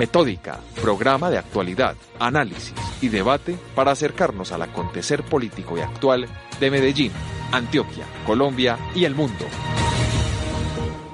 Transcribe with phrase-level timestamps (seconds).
[0.00, 6.26] Metódica, programa de actualidad, análisis y debate para acercarnos al acontecer político y actual
[6.58, 7.12] de Medellín,
[7.52, 9.44] Antioquia, Colombia y el mundo.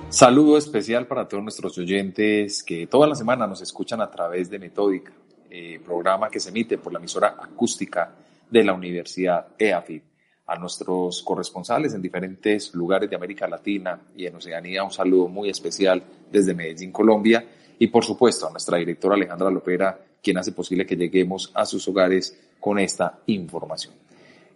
[0.09, 4.61] Saludo especial para todos nuestros oyentes que toda la semana nos escuchan a través de
[4.61, 5.11] Metódica,
[5.51, 8.15] eh, programa que se emite por la emisora acústica
[8.49, 10.03] de la Universidad EAFID.
[10.47, 15.51] A nuestros corresponsales en diferentes lugares de América Latina y en Oceanía, un saludo muy
[15.51, 17.45] especial desde Medellín, Colombia
[17.79, 21.87] y por supuesto a nuestra directora Alejandra Lopera, quien hace posible que lleguemos a sus
[21.89, 23.95] hogares con esta información.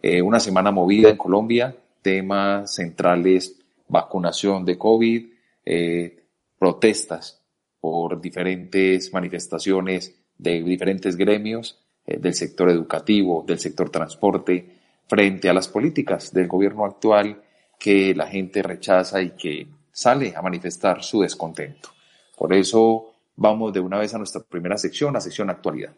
[0.02, 3.56] Eh, una semana movida en Colombia, temas centrales,
[3.88, 5.26] vacunación de COVID,
[5.64, 6.24] eh,
[6.58, 7.42] protestas
[7.80, 15.54] por diferentes manifestaciones de diferentes gremios eh, del sector educativo, del sector transporte, frente a
[15.54, 17.42] las políticas del gobierno actual
[17.78, 21.90] que la gente rechaza y que sale a manifestar su descontento.
[22.36, 23.09] Por eso
[23.40, 25.92] vamos de una vez a nuestra primera sección, la sección actualidad.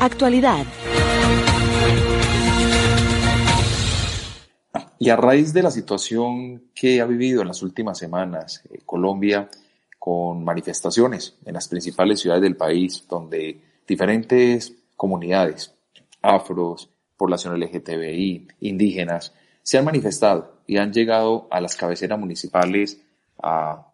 [0.00, 0.66] Actualidad.
[4.98, 9.48] Y a raíz de la situación que ha vivido en las últimas semanas eh, Colombia
[9.96, 15.72] con manifestaciones en las principales ciudades del país, donde diferentes comunidades,
[16.20, 22.98] afros, población LGTBI, indígenas, se han manifestado y han llegado a las cabeceras municipales
[23.42, 23.86] a,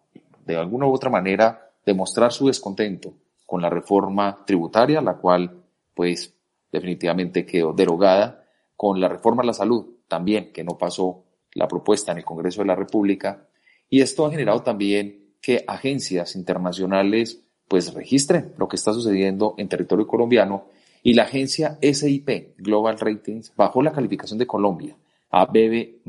[0.44, 3.14] de alguna u otra manera, demostrar su descontento
[3.46, 5.62] con la reforma tributaria, la cual,
[5.94, 6.34] pues,
[6.70, 8.44] definitivamente quedó derogada,
[8.76, 12.60] con la reforma a la salud, también, que no pasó la propuesta en el Congreso
[12.60, 13.46] de la República,
[13.88, 19.68] y esto ha generado también que agencias internacionales, pues, registren lo que está sucediendo en
[19.68, 20.66] territorio colombiano,
[21.02, 24.96] y la agencia SIP, Global Ratings, bajó la calificación de Colombia
[25.30, 26.00] a BB+,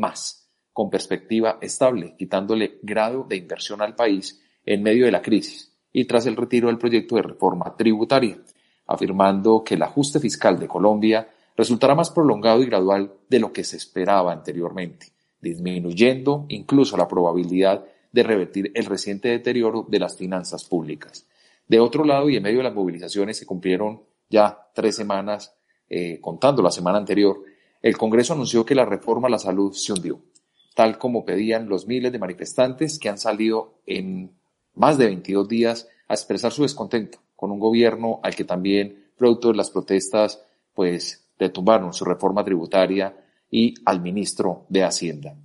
[0.80, 6.06] con perspectiva estable, quitándole grado de inversión al país en medio de la crisis y
[6.06, 8.40] tras el retiro del proyecto de reforma tributaria,
[8.88, 11.28] afirmando que el ajuste fiscal de Colombia
[11.58, 15.08] resultará más prolongado y gradual de lo que se esperaba anteriormente,
[15.42, 17.84] disminuyendo incluso la probabilidad
[18.14, 21.28] de revertir el reciente deterioro de las finanzas públicas.
[21.68, 25.54] De otro lado, y en medio de las movilizaciones se cumplieron ya tres semanas,
[25.90, 27.44] eh, contando la semana anterior,
[27.82, 30.22] el Congreso anunció que la reforma a la salud se hundió
[30.80, 34.32] tal como pedían los miles de manifestantes que han salido en
[34.76, 39.50] más de 22 días a expresar su descontento con un gobierno al que también, producto
[39.50, 40.42] de las protestas,
[40.74, 43.14] pues detumbaron su reforma tributaria
[43.52, 45.36] y al ministro de Hacienda.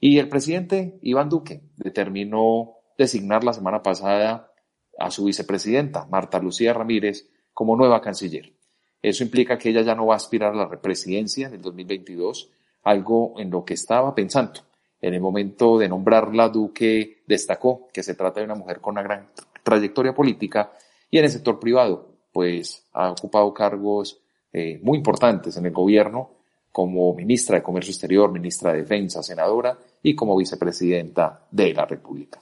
[0.00, 4.50] Y el presidente Iván Duque determinó designar la semana pasada
[4.98, 8.54] a su vicepresidenta, Marta Lucía Ramírez, como nueva canciller.
[9.02, 12.50] Eso implica que ella ya no va a aspirar a la presidencia en el 2022,
[12.82, 14.68] algo en lo que estaba pensando
[15.00, 19.02] en el momento de nombrarla, Duque destacó que se trata de una mujer con una
[19.02, 19.28] gran
[19.62, 20.72] trayectoria política
[21.10, 24.20] y en el sector privado, pues ha ocupado cargos
[24.52, 26.30] eh, muy importantes en el gobierno
[26.72, 32.40] como ministra de Comercio Exterior, ministra de Defensa, senadora y como vicepresidenta de la República.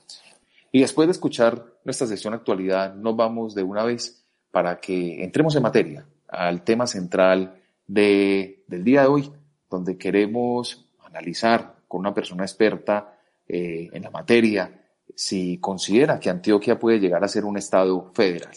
[0.70, 5.56] Y después de escuchar nuestra sesión actualidad, nos vamos de una vez para que entremos
[5.56, 9.32] en materia al tema central de, del día de hoy,
[9.70, 13.18] donde queremos analizar con una persona experta
[13.48, 14.84] eh, en la materia
[15.16, 18.52] si considera que Antioquia puede llegar a ser un Estado federal.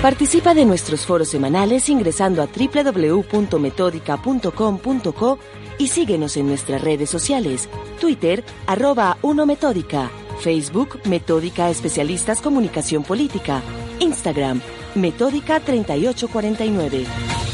[0.00, 5.38] Participa de nuestros foros semanales ingresando a www.metódica.com.co
[5.76, 7.68] y síguenos en nuestras redes sociales,
[8.00, 10.08] Twitter, arroba Uno Metódica,
[10.40, 13.60] Facebook, Metódica Especialistas Comunicación Política,
[13.98, 14.60] Instagram,
[14.94, 17.47] Metódica 3849.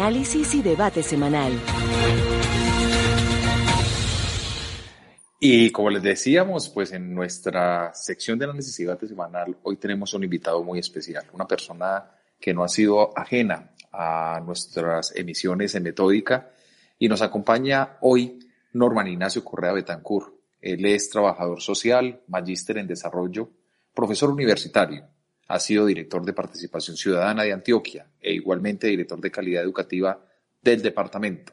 [0.00, 1.52] Análisis y debate semanal.
[5.38, 10.24] Y como les decíamos, pues en nuestra sección de análisis y semanal, hoy tenemos un
[10.24, 16.50] invitado muy especial, una persona que no ha sido ajena a nuestras emisiones en Metódica
[16.98, 18.38] y nos acompaña hoy
[18.72, 20.34] Norman Ignacio Correa Betancur.
[20.62, 23.50] Él es trabajador social, magíster en desarrollo,
[23.94, 25.04] profesor universitario,
[25.50, 30.24] ha sido director de Participación Ciudadana de Antioquia e igualmente director de Calidad Educativa
[30.62, 31.52] del departamento.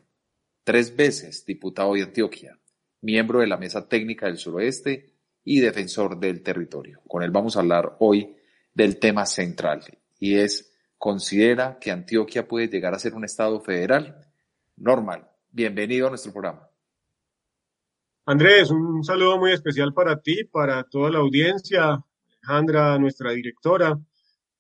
[0.64, 2.60] Tres veces diputado de Antioquia,
[3.02, 5.14] miembro de la Mesa Técnica del Suroeste
[5.44, 7.02] y defensor del territorio.
[7.08, 8.36] Con él vamos a hablar hoy
[8.72, 9.82] del tema central
[10.20, 14.28] y es, ¿considera que Antioquia puede llegar a ser un Estado federal?
[14.76, 16.70] Normal, bienvenido a nuestro programa.
[18.28, 22.06] Andrés, un saludo muy especial para ti, para toda la audiencia,
[22.48, 23.98] Alejandra, nuestra directora.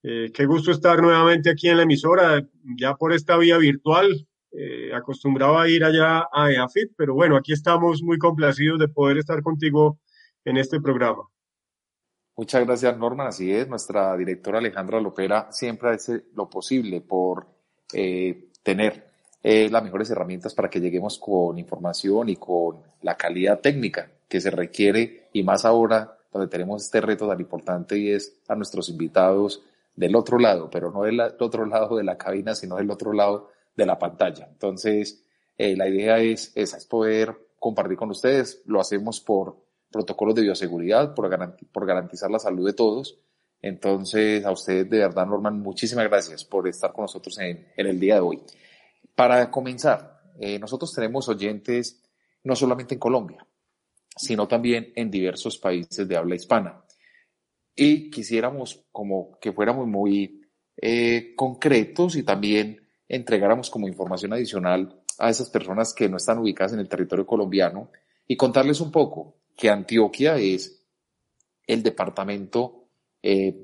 [0.04, 2.46] Eh, qué gusto estar nuevamente aquí en la emisora,
[2.78, 7.54] ya por esta vía virtual, eh, acostumbraba a ir allá a EAFIT, pero bueno, aquí
[7.54, 10.00] estamos muy complacidos de poder estar contigo
[10.44, 11.24] en este programa.
[12.36, 13.28] Muchas gracias, Norman.
[13.28, 17.48] Así es, nuestra directora Alejandra Lopera siempre hace lo posible por
[17.94, 19.08] eh, tener
[19.42, 24.42] eh, las mejores herramientas para que lleguemos con información y con la calidad técnica que
[24.42, 28.90] se requiere y más ahora donde tenemos este reto tan importante y es a nuestros
[28.90, 29.64] invitados
[29.96, 33.50] del otro lado, pero no del otro lado de la cabina, sino del otro lado
[33.76, 34.48] de la pantalla.
[34.52, 35.24] Entonces,
[35.58, 38.62] eh, la idea es, esa, es poder compartir con ustedes.
[38.66, 39.58] Lo hacemos por
[39.92, 41.30] protocolos de bioseguridad, por,
[41.72, 43.18] por garantizar la salud de todos.
[43.62, 48.00] Entonces, a ustedes de verdad, Norman, muchísimas gracias por estar con nosotros en, en el
[48.00, 48.42] día de hoy.
[49.16, 52.04] Para comenzar, eh, nosotros tenemos oyentes
[52.44, 53.46] no solamente en Colombia,
[54.18, 56.84] sino también en diversos países de habla hispana.
[57.76, 60.42] Y quisiéramos como que fuéramos muy
[60.82, 66.74] eh, concretos y también entregáramos como información adicional a esas personas que no están ubicadas
[66.74, 67.92] en el territorio colombiano
[68.28, 70.84] y contarles un poco que Antioquia es
[71.66, 72.88] el departamento
[73.22, 73.56] eh,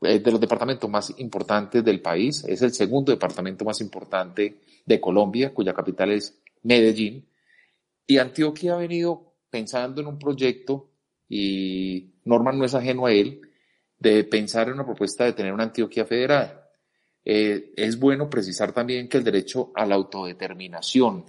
[0.00, 5.54] de los departamentos más importantes del país, es el segundo departamento más importante de Colombia,
[5.54, 7.28] cuya capital es Medellín,
[8.06, 10.88] y Antioquia ha venido pensando en un proyecto,
[11.28, 13.42] y Norman no es ajeno a él,
[13.98, 16.70] de pensar en una propuesta de tener una Antioquia federada.
[17.22, 21.24] Eh, es bueno precisar también que el derecho a la autodeterminación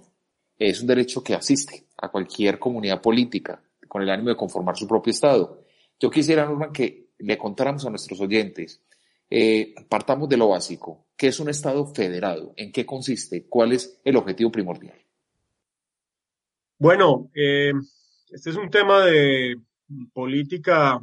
[0.58, 4.88] es un derecho que asiste a cualquier comunidad política con el ánimo de conformar su
[4.88, 5.62] propio Estado.
[6.00, 8.80] Yo quisiera, Norman, que le contáramos a nuestros oyentes,
[9.28, 11.06] eh, partamos de lo básico.
[11.16, 12.54] ¿Qué es un Estado federado?
[12.56, 13.46] ¿En qué consiste?
[13.48, 14.98] ¿Cuál es el objetivo primordial?
[16.78, 17.72] Bueno, eh,
[18.34, 19.60] este es un tema de
[20.12, 21.00] política,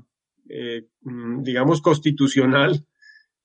[1.02, 2.86] digamos, constitucional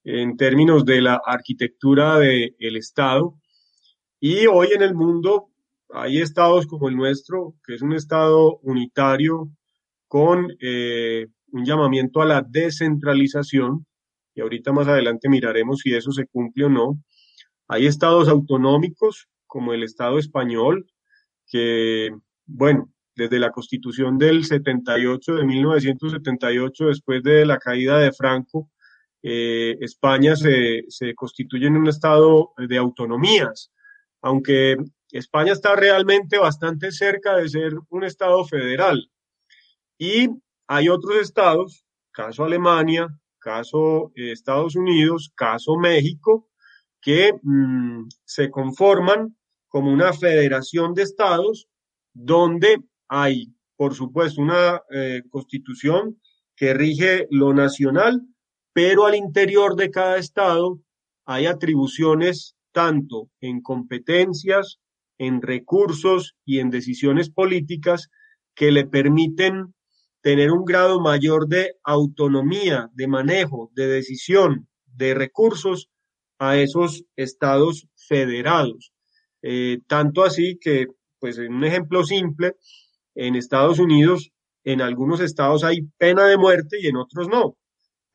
[0.02, 3.38] en términos de la arquitectura del Estado.
[4.18, 5.50] Y hoy en el mundo
[5.90, 9.50] hay estados como el nuestro, que es un estado unitario
[10.08, 13.86] con eh, un llamamiento a la descentralización,
[14.34, 17.00] y ahorita más adelante miraremos si eso se cumple o no.
[17.68, 20.90] Hay estados autonómicos, como el Estado español,
[21.46, 22.10] que,
[22.46, 28.70] bueno, desde la constitución del 78, de 1978, después de la caída de Franco,
[29.22, 30.84] eh, España se,
[31.14, 33.72] constituye en un estado de autonomías,
[34.20, 34.76] aunque
[35.10, 39.10] España está realmente bastante cerca de ser un estado federal.
[39.98, 40.28] Y
[40.66, 43.08] hay otros estados, caso Alemania,
[43.38, 46.50] caso eh, Estados Unidos, caso México,
[47.00, 49.36] que mm, se conforman
[49.68, 51.68] como una federación de estados
[52.12, 52.78] donde
[53.08, 56.20] hay, por supuesto, una eh, constitución
[56.54, 58.22] que rige lo nacional,
[58.72, 60.80] pero al interior de cada estado
[61.24, 64.78] hay atribuciones tanto en competencias,
[65.18, 68.08] en recursos y en decisiones políticas
[68.54, 69.74] que le permiten
[70.20, 75.88] tener un grado mayor de autonomía, de manejo, de decisión, de recursos
[76.38, 78.92] a esos estados federados.
[79.42, 80.86] Eh, tanto así que,
[81.18, 82.56] pues en un ejemplo simple,
[83.16, 84.30] en Estados Unidos,
[84.64, 87.56] en algunos estados hay pena de muerte y en otros no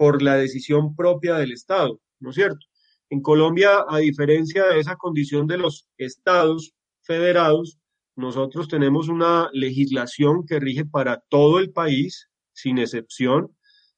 [0.02, 2.66] por la decisión propia del Estado, ¿no es cierto?
[3.12, 7.78] En Colombia, a diferencia de esa condición de los estados federados,
[8.16, 13.56] nosotros tenemos una legislación que rige para todo el país, sin excepción,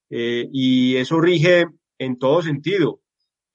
[0.09, 1.67] eh, y eso rige
[1.99, 2.99] en todo sentido,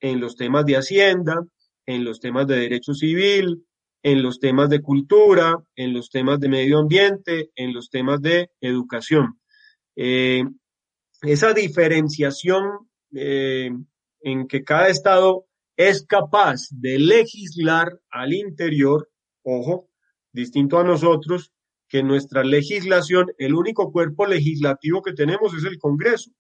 [0.01, 1.45] en los temas de hacienda,
[1.85, 3.63] en los temas de derecho civil,
[4.03, 8.51] en los temas de cultura, en los temas de medio ambiente, en los temas de
[8.61, 9.41] educación.
[9.97, 10.45] Eh,
[11.23, 13.71] esa diferenciación eh,
[14.21, 19.11] en que cada estado es capaz de legislar al interior,
[19.43, 19.89] ojo,
[20.33, 21.53] distinto a nosotros,
[21.89, 26.31] que nuestra legislación, el único cuerpo legislativo que tenemos es el Congreso,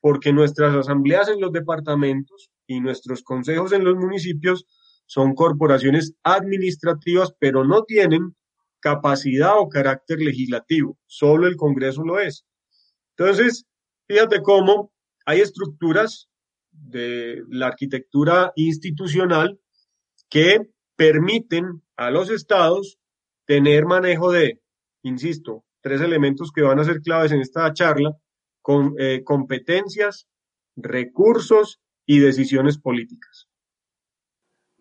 [0.00, 4.66] porque nuestras asambleas en los departamentos y nuestros consejos en los municipios
[5.06, 8.34] son corporaciones administrativas, pero no tienen
[8.80, 12.44] capacidad o carácter legislativo, solo el Congreso lo es.
[13.16, 13.66] Entonces,
[14.06, 14.92] Fíjate cómo
[15.24, 16.28] hay estructuras
[16.70, 19.58] de la arquitectura institucional
[20.28, 20.60] que
[20.96, 22.98] permiten a los estados
[23.46, 24.60] tener manejo de,
[25.02, 28.16] insisto, tres elementos que van a ser claves en esta charla,
[28.98, 30.28] eh, competencias,
[30.76, 33.48] recursos y decisiones políticas.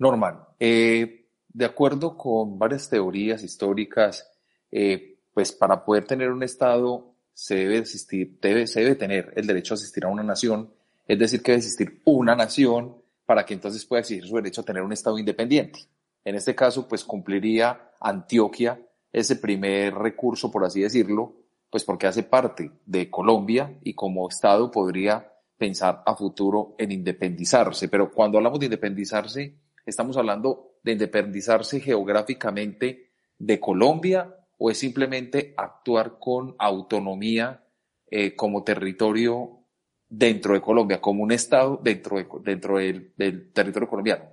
[0.03, 4.29] Norman, eh, de acuerdo con varias teorías históricas,
[4.69, 9.47] eh, pues para poder tener un Estado se debe, existir, debe, se debe tener el
[9.47, 10.71] derecho a asistir a una nación,
[11.07, 14.65] es decir, que debe existir una nación para que entonces pueda exigir su derecho a
[14.65, 15.79] tener un Estado independiente.
[16.25, 18.79] En este caso, pues cumpliría Antioquia
[19.11, 21.35] ese primer recurso, por así decirlo,
[21.69, 27.87] pues porque hace parte de Colombia y como Estado podría pensar a futuro en independizarse.
[27.87, 29.55] Pero cuando hablamos de independizarse,
[29.85, 37.65] estamos hablando de independizarse geográficamente de Colombia o es simplemente actuar con autonomía
[38.09, 39.59] eh, como territorio
[40.07, 43.13] dentro de Colombia, como un Estado dentro, dentro del,
[43.51, 44.25] territorio colombiano.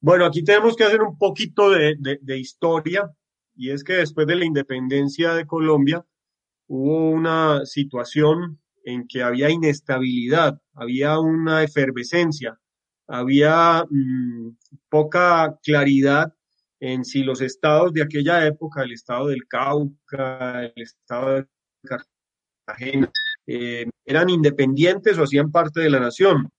[0.00, 3.10] Bueno, aquí tenemos que hacer un poquito de, de historia
[3.56, 6.04] y es que después de la independencia de Colombia
[6.66, 12.60] hubo una situación en que había inestabilidad, había una efervescencia,
[13.06, 14.56] había mm,
[14.88, 16.32] poca claridad
[16.80, 21.46] en si los estados de aquella época, el estado del Cauca, el estado de
[21.82, 23.10] Cartagena,
[23.46, 26.50] eh, eran independientes o hacían parte de la nación.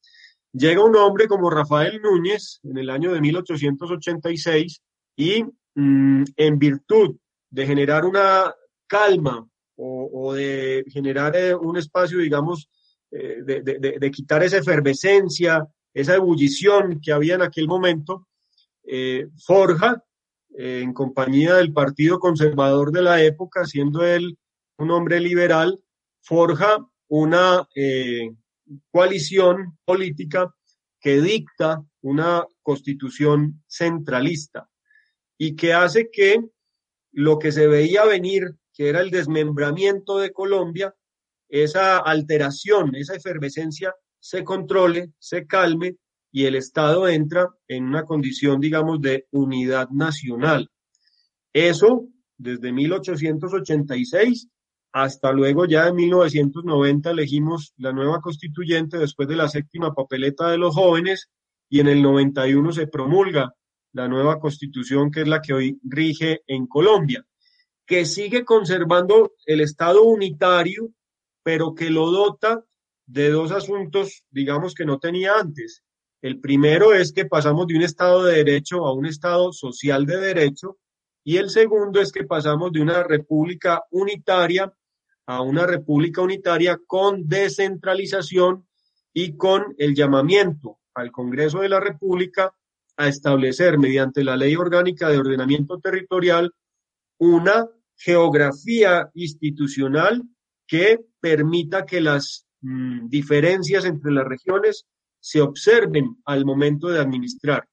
[0.51, 4.81] Llega un hombre como Rafael Núñez en el año de 1886
[5.15, 5.43] y
[5.75, 7.17] mm, en virtud
[7.49, 8.53] de generar una
[8.87, 9.47] calma
[9.77, 12.69] o, de generar eh, un espacio, digamos,
[13.11, 18.27] eh, de, quitar esa efervescencia, esa ebullición que había en aquel momento,
[18.83, 20.03] eh, forja,
[20.57, 24.37] en compañía del Partido Conservador de la época, siendo él
[24.77, 25.81] un hombre liberal,
[26.21, 27.67] forja una
[28.91, 30.53] coalición política
[31.01, 34.69] que dicta una constitución centralista
[35.37, 36.39] y que hace que
[37.11, 40.93] lo que se veía venir que era el desmembramiento de Colombia,
[41.47, 43.95] esa alteración, esa efervescencia
[44.25, 45.97] se controle, se calme
[46.31, 50.71] y el Estado entra en una condición, digamos, de unidad nacional.
[51.53, 54.47] Eso desde 1886
[54.93, 60.57] hasta luego ya en 1990 elegimos la nueva constituyente después de la séptima papeleta de
[60.57, 61.29] los jóvenes
[61.69, 63.53] y en el 91 se promulga
[63.93, 67.23] la nueva constitución que es la que hoy rige en Colombia
[67.85, 70.89] que sigue conservando el Estado unitario,
[71.43, 72.65] pero que lo dota
[73.05, 75.83] de dos asuntos, digamos, que no tenía antes.
[76.21, 80.17] El primero es que pasamos de un Estado de derecho a un Estado social de
[80.17, 80.77] derecho,
[81.23, 84.71] y el segundo es que pasamos de una república unitaria
[85.27, 88.67] a una república unitaria con descentralización
[89.13, 92.53] y con el llamamiento al Congreso de la República
[92.97, 96.53] a establecer mediante la Ley Orgánica de Ordenamiento Territorial
[97.17, 100.23] una geografía institucional
[100.67, 104.85] que permita que las mm, diferencias entre las regiones
[105.19, 107.67] se observen al momento de administrar.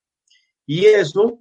[0.66, 1.40] Y eso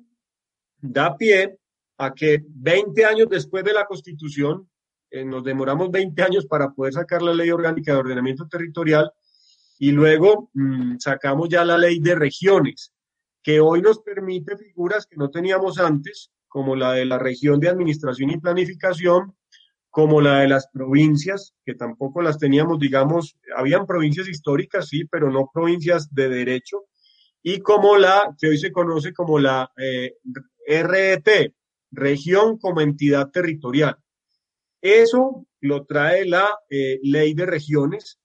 [0.77, 1.57] da pie
[1.97, 4.69] a que 20 años después de la Constitución,
[5.09, 9.11] eh, nos demoramos 20 años para poder sacar la ley orgánica de ordenamiento territorial
[9.77, 12.93] y luego mm, sacamos ya la ley de regiones,
[13.43, 17.69] que hoy nos permite figuras que no teníamos antes, como la de la región de
[17.69, 19.35] administración y planificación,
[19.91, 25.29] como la de las provincias, que tampoco las teníamos, digamos, habían provincias históricas, sí, pero
[25.29, 26.85] no provincias de derecho,
[27.43, 30.13] y como la que hoy se conoce como la eh,
[30.65, 31.53] RET,
[31.91, 33.97] región como entidad territorial.
[34.81, 38.17] Eso lo trae la eh, ley de regiones,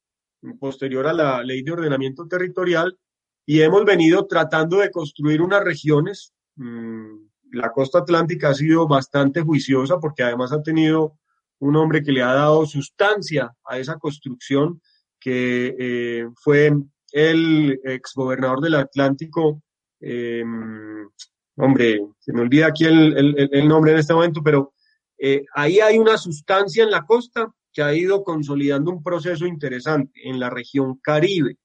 [0.61, 2.97] posterior a la ley de ordenamiento territorial,
[3.45, 9.41] y hemos venido tratando de construir unas regiones, mmm, la costa atlántica ha sido bastante
[9.43, 11.19] juiciosa porque además ha tenido
[11.59, 14.81] un hombre que le ha dado sustancia a esa construcción,
[15.19, 16.73] que eh, fue
[17.13, 19.63] el exgobernador del Atlántico,
[20.01, 21.09] em,
[21.57, 24.75] hombre, se me olvida aquí el, nombre en este momento, pero
[25.19, 30.21] eh, ahí hay una sustancia en la costa que ha ido consolidando un proceso interesante
[30.25, 31.57] en la región Caribe.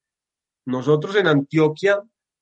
[0.65, 2.01] Nosotros en Antioquia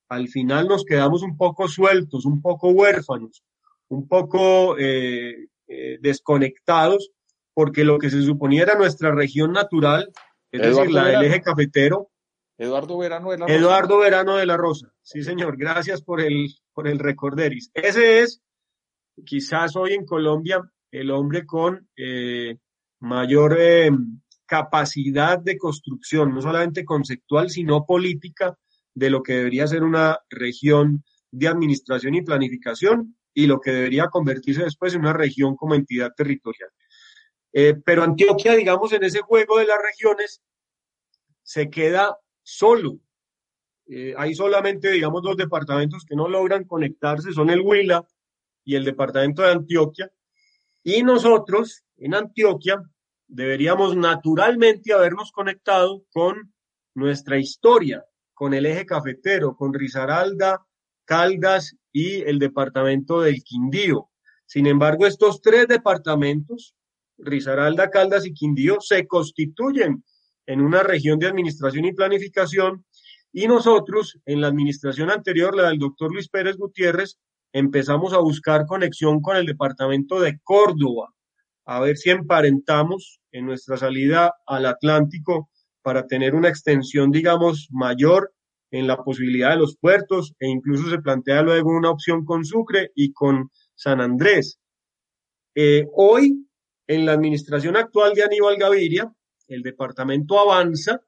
[0.10, 3.44] al final nos quedamos un poco sueltos, un poco huérfanos,
[3.90, 5.48] un poco eh,
[6.02, 7.12] desconectados,
[7.60, 10.10] porque lo que se suponía era nuestra región natural,
[10.50, 12.10] es decir, la del eje cafetero.
[12.58, 13.60] Eduardo Verano de la Rosa.
[13.60, 14.94] Eduardo Verano de la Rosa.
[15.02, 15.58] Sí, señor.
[15.58, 17.70] Gracias por el, por el recorderis.
[17.74, 18.42] Ese es,
[19.26, 22.56] quizás hoy en Colombia, el hombre con eh,
[23.02, 23.58] mayor
[24.46, 28.58] capacidad de construcción, no solamente conceptual, sino política,
[28.94, 34.08] de lo que debería ser una región de administración y planificación y lo que debería
[34.08, 36.70] convertirse después en una región como entidad territorial.
[37.52, 40.42] Eh, pero Antioquia, digamos, en ese juego de las regiones,
[41.42, 43.00] se queda solo.
[43.88, 48.08] Eh, hay solamente, digamos, dos departamentos que no logran conectarse, son el Huila
[48.64, 50.12] y el departamento de Antioquia.
[50.84, 52.84] Y nosotros, en Antioquia,
[53.28, 56.54] deberíamos naturalmente habernos conectado con
[56.94, 60.66] nuestra historia, con el eje cafetero, con Risaralda,
[61.06, 64.10] Caldas y el departamento del Quindío.
[64.46, 66.76] Sin embargo, estos tres departamentos,
[67.20, 70.04] Risaralda, Caldas y Quindío, se constituyen
[70.46, 72.86] en una región de administración y planificación
[73.32, 77.20] y nosotros, en la administración anterior, la del doctor Luis Pérez Gutiérrez,
[77.54, 81.14] empezamos a buscar conexión con el departamento de Córdoba,
[81.66, 85.50] a ver si emparentamos en nuestra salida al Atlántico
[85.84, 88.34] para tener una extensión, digamos, mayor
[88.72, 92.92] en la posibilidad de los puertos e incluso se plantea luego una opción con Sucre
[92.96, 94.60] y con San Andrés.
[95.56, 96.48] Eh, hoy,
[96.90, 99.14] en la administración actual de Aníbal Gaviria,
[99.48, 101.00] el departamento avanza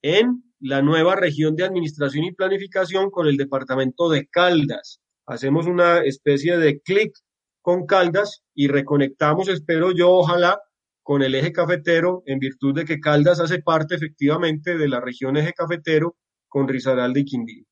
[0.00, 5.02] en la nueva región de administración y planificación con el departamento de Caldas.
[5.26, 7.12] Hacemos una especie de clic
[7.60, 10.58] con Caldas y reconectamos, espero yo, ojalá,
[11.02, 15.36] con el eje cafetero, en virtud de que Caldas hace parte efectivamente de la región
[15.36, 16.16] eje cafetero
[16.48, 17.64] con Risaralda y Quindío.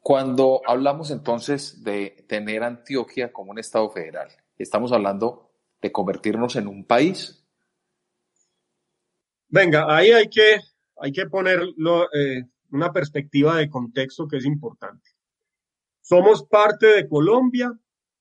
[0.00, 5.47] Cuando hablamos entonces de tener Antioquia como un Estado federal, ¿estamos hablando
[5.80, 7.44] de convertirnos en un país?
[9.48, 10.60] Venga, ahí hay que,
[10.96, 11.62] hay que poner
[12.14, 15.10] eh, una perspectiva de contexto que es importante.
[16.02, 17.72] Somos parte de Colombia,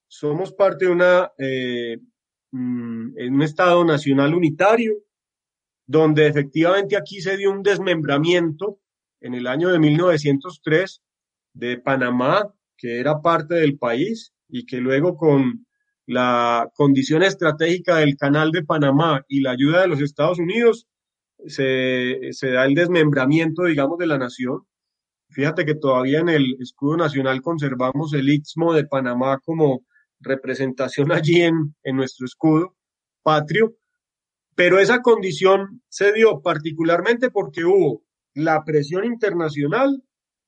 [0.07, 1.97] somos parte de una, eh,
[2.51, 4.95] mm, un Estado nacional unitario,
[5.85, 8.79] donde efectivamente aquí se dio un desmembramiento
[9.21, 11.01] en el año de 1903
[11.53, 15.66] de Panamá, que era parte del país y que luego con
[16.07, 20.87] la condición estratégica del canal de Panamá y la ayuda de los Estados Unidos,
[21.45, 24.61] se, da el desmembramiento, digamos, de la nación.
[25.29, 29.85] Fíjate que todavía en el escudo nacional conservamos el istmo de Panamá como
[30.19, 32.75] representación allí en, en nuestro escudo
[33.21, 33.75] patrio,
[34.55, 40.01] pero esa condición se dio particularmente porque hubo la presión internacional,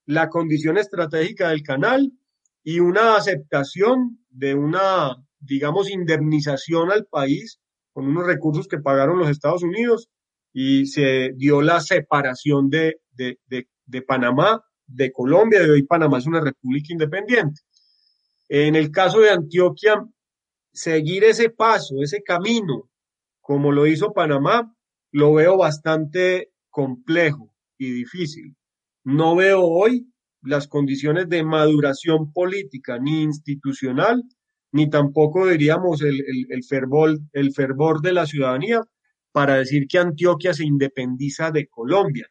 [0.05, 2.13] la condición estratégica del canal
[2.63, 7.59] y una aceptación de una, digamos, indemnización al país
[7.93, 10.09] con unos recursos que pagaron los Estados Unidos
[10.53, 16.25] y se dio la separación de, de, de, Panamá de Colombia, de hoy Panamá es
[16.25, 17.61] una república independiente.
[18.47, 20.03] En el caso de Antioquia,
[20.73, 22.89] seguir ese paso, ese camino,
[23.41, 24.73] como lo hizo Panamá,
[25.11, 28.55] lo veo bastante complejo y difícil.
[29.03, 30.07] No veo hoy
[30.41, 34.23] las condiciones de maduración política ni institucional,
[34.71, 38.81] ni tampoco diríamos el, fervor de la ciudadanía
[39.31, 42.27] para decir que Antioquia se independiza de Colombia.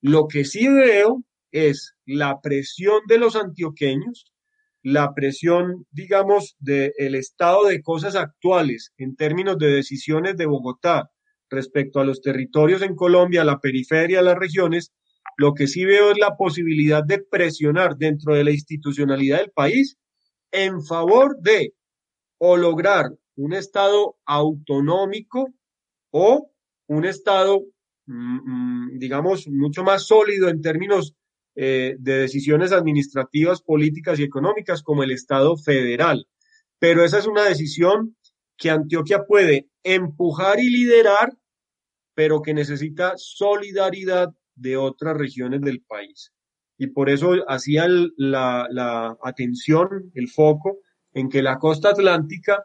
[0.00, 4.32] Lo que sí veo es la presión de los antioqueños,
[4.82, 11.10] la presión, digamos, del estado de cosas actuales en términos de decisiones de Bogotá
[11.50, 14.92] respecto a los territorios en Colombia, la periferia, las regiones,
[15.36, 19.98] lo que sí veo es la posibilidad de presionar dentro de la institucionalidad del país
[20.52, 21.74] en favor de
[22.38, 25.52] o lograr un Estado autonómico
[26.10, 26.50] o
[26.88, 27.62] un Estado,
[28.06, 31.14] mm, mm, digamos, mucho más sólido en términos
[31.56, 36.26] eh, de decisiones administrativas, políticas y económicas como el Estado federal.
[36.78, 38.16] Pero esa es una decisión
[38.56, 41.36] que Antioquia puede empujar y liderar
[42.20, 46.32] pero que necesita solidaridad de otras regiones del país.
[46.80, 47.84] Y por eso hacía
[48.16, 50.78] la, atención, el foco,
[51.12, 52.64] en que la costa atlántica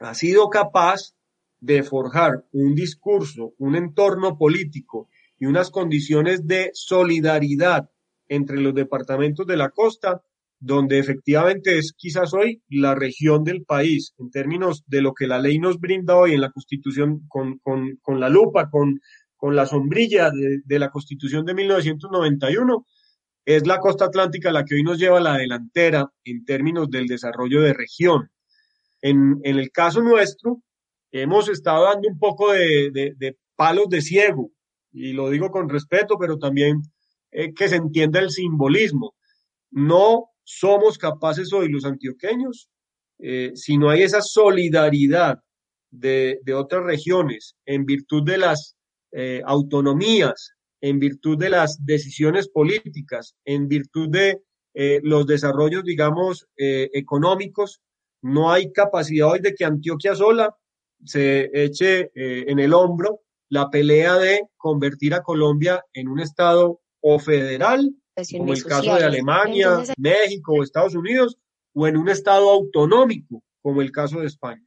[0.00, 1.14] ha sido capaz
[1.60, 7.88] de forjar un discurso, un entorno político y unas condiciones de solidaridad
[8.26, 10.20] entre los departamentos de la costa
[10.58, 15.38] donde efectivamente es quizás hoy la región del país, en términos de lo que la
[15.38, 19.00] ley nos brinda hoy en la Constitución, con, con, con la lupa, con,
[19.38, 22.84] con la sombrilla de, la Constitución de 1991,
[23.48, 27.06] es la costa atlántica la que hoy nos lleva a la delantera en términos del
[27.06, 28.30] desarrollo de región.
[29.00, 30.62] En, en el caso nuestro,
[31.10, 34.50] hemos estado dando un poco de, de, de palos de ciego,
[34.92, 36.82] y lo digo con respeto, pero también
[37.30, 39.14] eh, que se entienda el simbolismo.
[39.70, 42.68] No somos capaces hoy los antioqueños,
[43.18, 45.38] eh, si no hay esa solidaridad
[45.90, 48.76] de, otras regiones en virtud de las
[49.12, 54.42] eh, autonomías, en virtud de las decisiones políticas, en virtud de
[54.74, 57.80] eh, los desarrollos, digamos, económicos,
[58.22, 60.56] no hay capacidad hoy de que Antioquia sola
[61.04, 67.18] se eche en el hombro la pelea de convertir a Colombia en un Estado o
[67.18, 67.94] federal
[68.32, 71.38] como el caso de Alemania, México o Estados Unidos,
[71.74, 74.64] o en un estado autonómico, como el caso de España.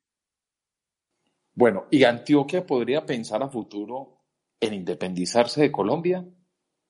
[1.53, 4.20] Bueno, ¿y Antioquia podría pensar a futuro
[4.61, 6.25] en independizarse de Colombia?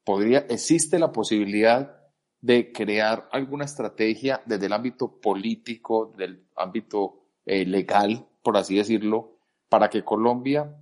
[0.03, 1.97] ¿Podría, ¿Existe la posibilidad
[2.41, 9.37] de crear alguna estrategia desde el ámbito político, del ámbito eh, legal, por así decirlo,
[9.69, 10.75] para que Colombia,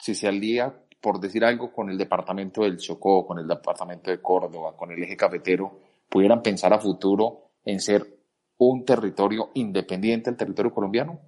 [0.00, 4.20] si se alía, por decir algo, con el departamento del Chocó, con el departamento de
[4.20, 8.16] Córdoba, con el eje cafetero, pudieran pensar a futuro en ser
[8.58, 11.20] un territorio independiente del territorio colombiano?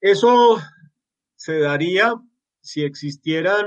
[0.00, 0.58] Eso
[1.36, 2.14] se daría
[2.62, 3.66] si existieran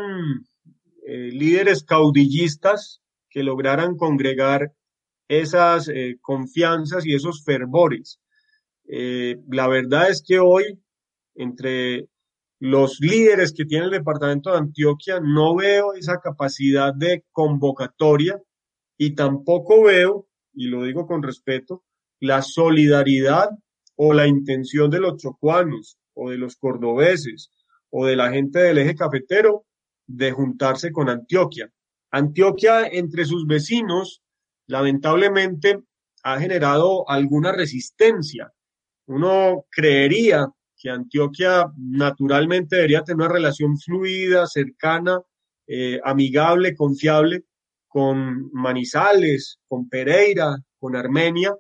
[1.06, 4.74] eh, líderes caudillistas que lograran congregar
[5.28, 8.20] esas eh, confianzas y esos fervores.
[8.88, 10.80] Eh, la verdad es que hoy,
[11.36, 12.08] entre
[12.60, 18.42] los líderes que tiene el departamento de Antioquia, no veo esa capacidad de convocatoria
[18.98, 21.84] y tampoco veo, y lo digo con respeto,
[22.22, 23.50] la solidaridad
[23.96, 27.52] o la intención de los chocuanos o de los cordobeses
[27.98, 29.66] o de la gente del eje cafetero
[30.06, 31.72] de juntarse con Antioquia.
[32.12, 34.22] Antioquia entre sus vecinos,
[34.68, 35.80] lamentablemente,
[36.24, 38.52] ha generado alguna resistencia.
[39.06, 40.46] Uno creería
[40.78, 45.22] que Antioquia naturalmente debería tener una relación fluida, cercana,
[45.66, 47.46] eh, amigable, confiable
[47.88, 51.56] con Manizales, con Pereira, con Armenia,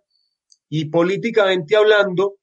[0.67, 2.35] y políticamente hablando,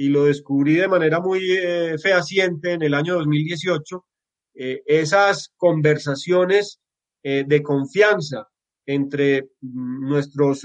[0.00, 4.06] y lo descubrí de manera muy eh, fehaciente en el año 2018,
[4.54, 6.80] eh, esas conversaciones
[7.22, 8.48] eh, de confianza
[8.86, 10.62] entre mm, nuestros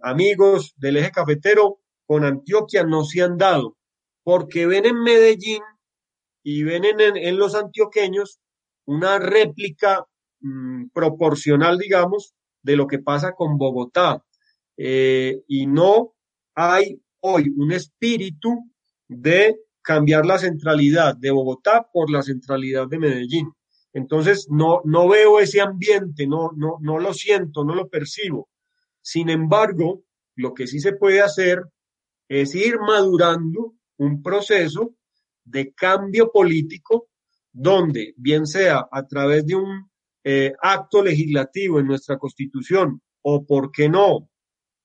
[0.00, 3.76] amigos del eje cafetero con Antioquia no se han dado,
[4.22, 5.62] porque ven en Medellín
[6.42, 8.40] y ven en, los antioqueños
[8.86, 10.06] una réplica
[10.40, 14.24] mm, proporcional, digamos, de lo que pasa con Bogotá.
[14.78, 16.14] y no
[16.54, 18.70] hay hoy un espíritu
[19.08, 23.52] de cambiar la centralidad de Bogotá por la centralidad de Medellín.
[23.92, 28.48] Entonces, no, no veo ese ambiente, no, no, no lo siento, no lo percibo.
[29.00, 30.04] Sin embargo,
[30.36, 31.62] lo que sí se puede hacer
[32.28, 34.94] es ir madurando un proceso
[35.44, 37.08] de cambio político
[37.52, 39.90] donde, bien sea a través de un
[40.22, 44.30] eh, acto legislativo en nuestra constitución o, por qué no,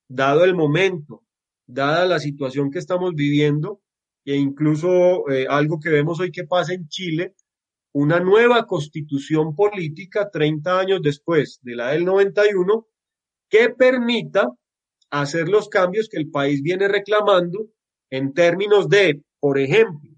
[0.08, 1.25] dado el momento,
[1.68, 3.82] dada la situación que estamos viviendo,
[4.26, 7.34] e incluso eh, algo que vemos hoy que pasa en Chile,
[7.94, 12.88] una nueva constitución política 30 años después de la del 91
[13.50, 14.50] que permita
[15.12, 17.70] hacer los cambios que el país viene reclamando
[18.10, 20.12] en términos de, por ejemplo,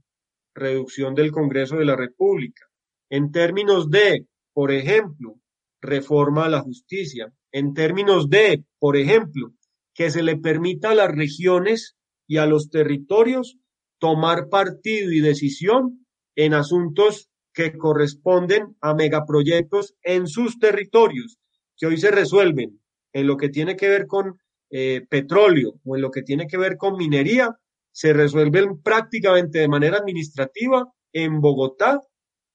[0.55, 2.65] reducción del Congreso de la República,
[3.09, 5.35] en términos de, por ejemplo,
[5.81, 9.53] reforma a la justicia, en términos de, por ejemplo,
[9.97, 13.57] que se le permita a las regiones y a los territorios
[13.99, 16.05] tomar partido y decisión
[16.35, 21.39] en asuntos que corresponden a megaproyectos en sus territorios,
[21.75, 22.79] que hoy se resuelven
[23.11, 24.37] en lo que tiene que ver con
[24.69, 27.55] eh, petróleo o en lo que tiene que ver con minería,
[27.91, 32.01] se resuelven prácticamente de manera administrativa en Bogotá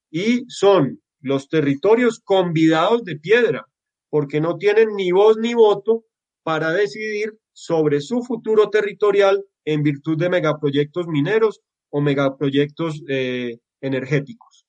[0.09, 3.65] y son los territorios convidados de piedra,
[4.09, 6.05] porque no tienen ni voz ni voto
[6.43, 14.65] para decidir sobre su futuro territorial en virtud de megaproyectos mineros o megaproyectos eh, energéticos.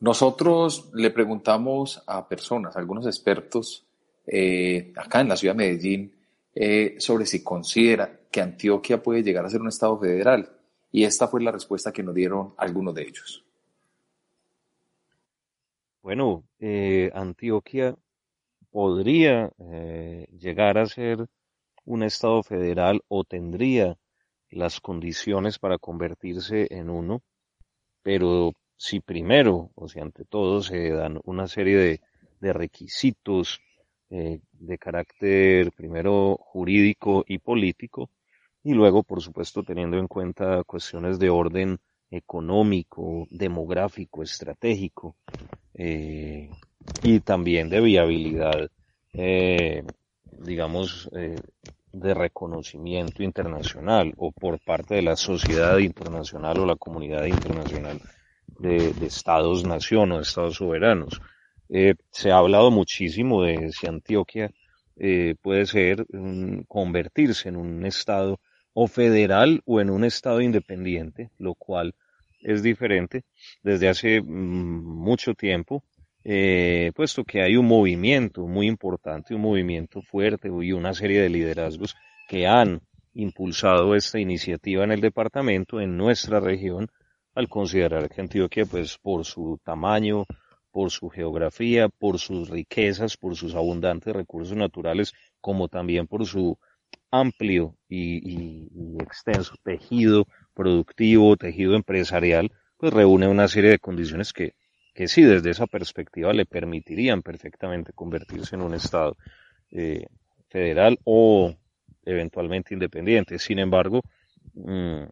[0.00, 3.84] Nosotros le preguntamos a personas, a algunos expertos
[4.26, 6.14] eh, acá en la ciudad de Medellín,
[6.54, 10.52] eh, sobre si considera que Antioquia puede llegar a ser un Estado federal.
[10.92, 13.44] Y esta fue la respuesta que nos dieron algunos de ellos.
[16.02, 16.44] Bueno,
[17.12, 17.96] Antioquia
[18.70, 19.50] podría
[20.30, 21.26] llegar a ser
[21.84, 23.96] un Estado federal o tendría
[24.50, 27.22] las condiciones para convertirse en uno,
[28.02, 32.00] pero si primero, o si ante todo, se dan una serie
[32.40, 33.60] de, requisitos
[34.10, 38.10] eh, de carácter primero jurídico y político,
[38.62, 41.78] y luego, por supuesto, teniendo en cuenta cuestiones de orden
[42.10, 45.16] económico, demográfico, estratégico,
[45.78, 46.50] eh,
[47.02, 48.68] y también de viabilidad,
[49.14, 49.84] eh,
[50.32, 51.08] digamos,
[51.92, 58.00] de reconocimiento internacional o por parte de la sociedad internacional o la comunidad internacional
[58.58, 61.20] de, estados-nación o de estados soberanos.
[61.68, 64.50] Eh, se ha hablado muchísimo de si Antioquia
[64.96, 66.06] eh, puede ser
[66.66, 68.40] convertirse en un estado
[68.72, 71.94] o federal o en un estado independiente, lo cual
[72.40, 73.24] es diferente
[73.62, 75.82] desde hace mm, mucho tiempo
[76.24, 81.30] eh, puesto que hay un movimiento muy importante, un movimiento fuerte y una serie de
[81.30, 81.96] liderazgos
[82.28, 82.82] que han
[83.14, 86.88] impulsado esta iniciativa en el departamento, en nuestra región,
[87.34, 90.26] al considerar que Antioquia, pues por su tamaño,
[90.70, 96.58] por su geografía, por sus riquezas, por sus abundantes recursos naturales, como también por su
[97.10, 98.68] amplio y,
[99.00, 100.26] extenso tejido
[100.58, 104.54] productivo, tejido empresarial, pues reúne una serie de condiciones que,
[104.92, 109.16] que sí, desde esa perspectiva le permitirían perfectamente convertirse en un Estado
[109.70, 110.06] eh,
[110.48, 111.54] federal o
[112.04, 113.38] eventualmente independiente.
[113.38, 114.02] Sin embargo,
[114.54, 115.04] mm,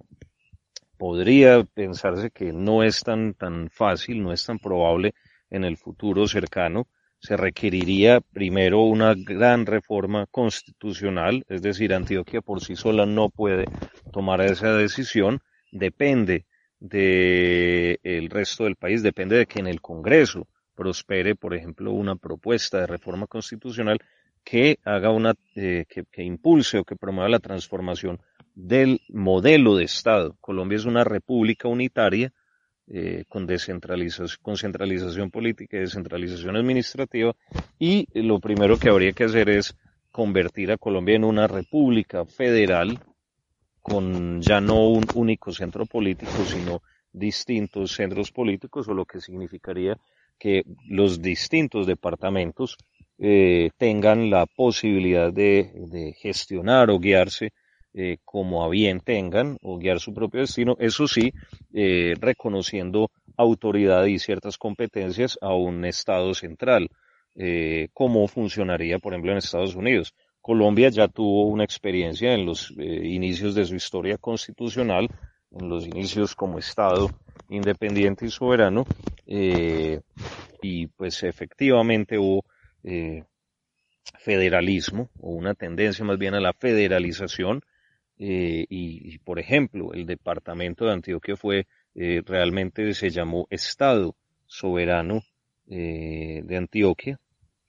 [0.99, 5.15] podría pensarse que no es tan, tan fácil, no es tan probable
[5.49, 6.89] en el futuro cercano.
[7.19, 13.65] Se requeriría primero una gran reforma constitucional, es decir, Antioquia por sí sola no puede
[14.13, 15.41] tomar esa decisión,
[15.73, 16.45] depende
[16.79, 22.17] del el resto del país, depende de que en el Congreso prospere, por ejemplo, una
[22.17, 23.99] propuesta de reforma constitucional
[24.45, 28.21] que haga una, eh, que impulse o que promueva la transformación
[28.55, 30.37] del modelo de Estado.
[30.41, 32.33] Colombia es una república unitaria
[32.89, 37.35] eh, con, descentralización, con centralización política y descentralización administrativa
[37.79, 39.77] y lo primero que habría que hacer es
[40.13, 42.99] convertir a Colombia en una república federal
[43.83, 49.97] con ya no un único centro político, sino distintos centros políticos, o lo que significaría
[50.39, 52.77] que los distintos departamentos
[53.19, 57.53] eh, tengan la posibilidad de, de gestionar o guiarse
[57.99, 61.33] eh, como a bien tengan o guiar su propio destino, eso sí,
[61.73, 66.91] eh, reconociendo autoridad y ciertas competencias a un Estado central,
[67.37, 70.13] eh, como funcionaría, por ejemplo, en Estados Unidos.
[70.43, 75.09] Colombia ya tuvo una experiencia en los inicios de su historia constitucional,
[75.51, 77.11] en los inicios como Estado
[77.49, 78.85] independiente y soberano,
[79.25, 82.45] y pues efectivamente hubo
[84.19, 87.63] federalismo o una tendencia más bien a la federalización
[88.19, 95.23] eh, y, por ejemplo, el departamento de Antioquia fue, eh, realmente se llamó Estado Soberano
[95.69, 97.19] eh, de Antioquia.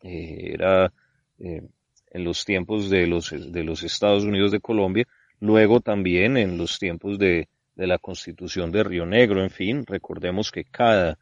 [0.02, 0.92] era
[1.40, 5.06] en los tiempos de los, de los Estados Unidos de Colombia,
[5.40, 10.52] luego también en los tiempos de, de la Constitución de Río Negro, en fin, recordemos
[10.52, 11.20] que cada,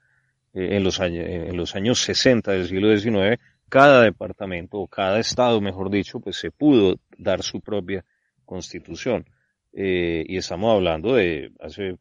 [0.54, 5.60] en, los años, en los años 60 del siglo XIX, cada departamento o cada estado,
[5.60, 8.06] mejor dicho, pues se pudo dar su propia
[8.46, 9.26] constitución.
[9.74, 11.98] Eh, y estamos hablando de hace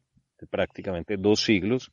[0.49, 1.91] prácticamente dos siglos,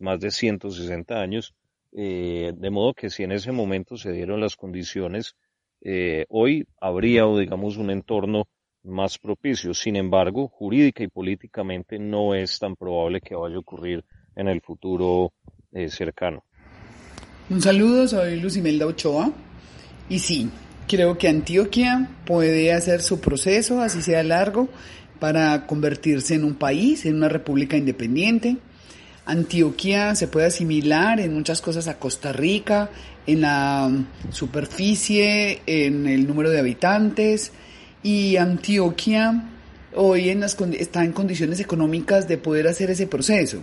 [0.00, 1.54] más de 160 años,
[1.92, 5.34] eh, de modo que si en ese momento se dieron las condiciones,
[5.80, 8.48] eh, hoy habría, digamos, un entorno
[8.84, 9.74] más propicio.
[9.74, 14.04] Sin embargo, jurídica y políticamente no es tan probable que vaya a ocurrir
[14.36, 15.32] en el futuro
[15.88, 16.44] cercano.
[17.50, 19.32] Un saludo, soy Lucimelda Ochoa.
[20.08, 20.48] Y sí,
[20.88, 24.68] Creo que Antioquia puede hacer su proceso, así sea largo,
[25.18, 28.58] para convertirse en un país, en una república independiente.
[29.24, 32.90] Antioquia se puede asimilar en muchas cosas a Costa Rica,
[33.26, 33.90] en la
[34.30, 37.50] superficie, en el número de habitantes,
[38.04, 39.50] y Antioquia
[39.96, 43.58] hoy en las, está en condiciones económicas de poder hacer ese proceso.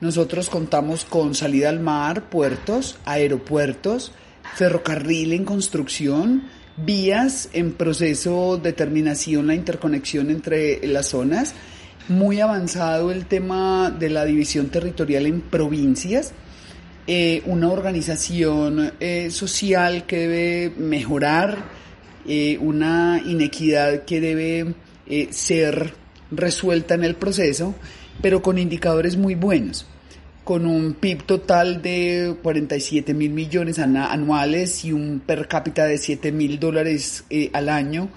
[0.00, 4.12] Nosotros contamos con salida al mar, puertos, aeropuertos,
[4.54, 6.44] ferrocarril en construcción,
[6.76, 11.54] vías en proceso de terminación, la interconexión entre las zonas,
[12.08, 16.32] muy avanzado el tema de la división territorial en provincias,
[17.06, 21.58] eh, una organización eh, social que debe mejorar,
[22.26, 24.74] eh, una inequidad que debe
[25.30, 25.94] ser
[26.32, 27.74] resuelta en el proceso,
[28.20, 29.86] pero con indicadores muy buenos
[30.46, 36.30] con un PIB total de 47 mil millones anuales y un per cápita de 7
[36.30, 38.10] mil dólares eh, al año.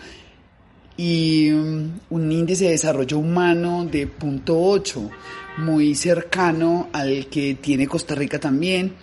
[0.95, 5.09] Y um, un índice de desarrollo humano de 0.8,
[5.57, 8.93] muy cercano al que tiene Costa Rica también,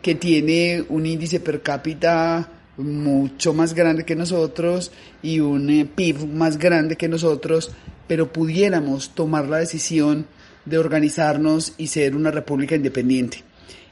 [0.00, 4.92] que tiene un índice per cápita mucho más grande que nosotros
[5.24, 7.72] y un eh, PIB más grande que nosotros,
[8.06, 10.28] pero pudiéramos tomar la decisión
[10.66, 13.42] de organizarnos y ser una república independiente.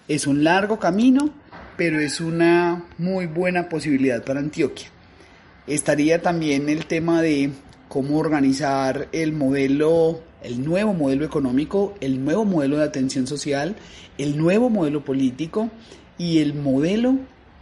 [0.07, 1.31] Es un largo camino,
[1.77, 4.89] pero es una muy buena posibilidad para Antioquia.
[5.67, 7.51] Estaría también el tema de
[7.89, 13.77] cómo organizar el modelo, el nuevo modelo económico, el nuevo modelo de atención social,
[14.19, 15.71] el nuevo modelo político
[16.19, 17.17] y el modelo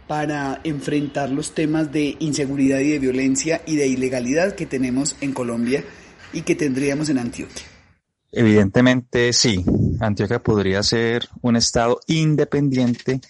[0.07, 5.31] para enfrentar los temas de inseguridad y de violencia y de ilegalidad que tenemos en
[5.31, 5.83] Colombia
[6.33, 7.72] y que tendríamos en Antioquia.
[8.35, 9.63] Evidentemente sí,
[9.99, 13.21] Antioquia podría ser un estado independiente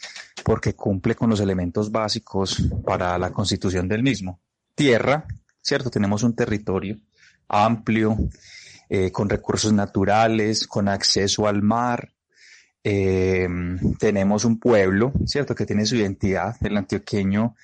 [0.45, 4.39] porque cumple con los elementos básicos para la constitución del mismo.
[4.73, 5.25] Tierra,
[5.61, 5.89] ¿cierto?
[5.89, 6.97] Tenemos un territorio
[7.49, 8.17] amplio,
[8.89, 12.13] eh, con recursos naturales, con acceso al mar,
[12.83, 13.47] eh,
[13.99, 16.55] tenemos un pueblo, ¿cierto?, que tiene su identidad.
[16.61, 17.55] El antioqueño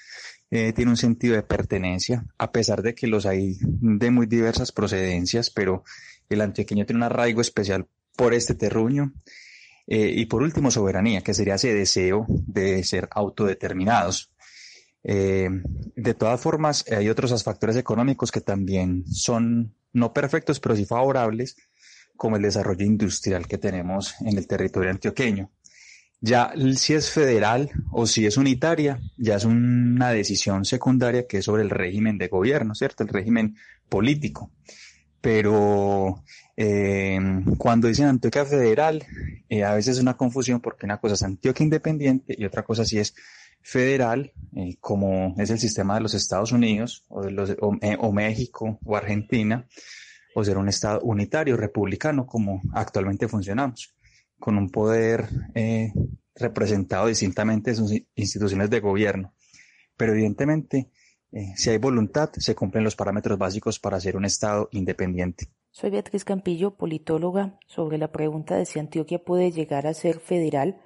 [0.52, 4.72] eh, tiene un sentido de pertenencia, a pesar de que los hay de muy diversas
[4.72, 5.84] procedencias, pero
[6.30, 9.14] el antioqueño tiene un arraigo especial por este terruño.
[9.88, 14.32] Eh, y por último, soberanía, que sería ese deseo de ser autodeterminados.
[15.04, 15.50] Eh,
[15.96, 21.56] de todas formas, hay otros factores económicos que también son no perfectos, pero sí favorables,
[22.16, 25.50] como el desarrollo industrial que tenemos en el territorio antioqueño.
[26.22, 31.46] Ya si es federal o si es unitaria, ya es una decisión secundaria que es
[31.46, 33.04] sobre el régimen de gobierno, ¿cierto?
[33.04, 33.56] El régimen
[33.88, 34.52] político.
[35.22, 36.24] Pero
[36.56, 37.20] eh,
[37.58, 39.06] cuando dicen Antioquia federal,
[39.50, 42.86] eh, a veces es una confusión porque una cosa es Antioquia independiente y otra cosa
[42.86, 43.14] sí es
[43.62, 48.80] federal, eh, como es el sistema de los Estados Unidos o, de los, o México
[48.84, 49.68] o Argentina,
[50.36, 53.96] o ser un Estado unitario, republicano, como actualmente funcionamos
[54.40, 55.92] con un poder eh,
[56.36, 59.34] representado distintamente en sus instituciones de gobierno.
[59.98, 60.90] Pero evidentemente,
[61.32, 65.48] eh, si hay voluntad, se cumplen los parámetros básicos para ser un Estado independiente.
[65.72, 67.60] Soy Beatriz Campillo, politóloga.
[67.68, 70.82] Sobre la pregunta de si Antioquia puede llegar a ser federal,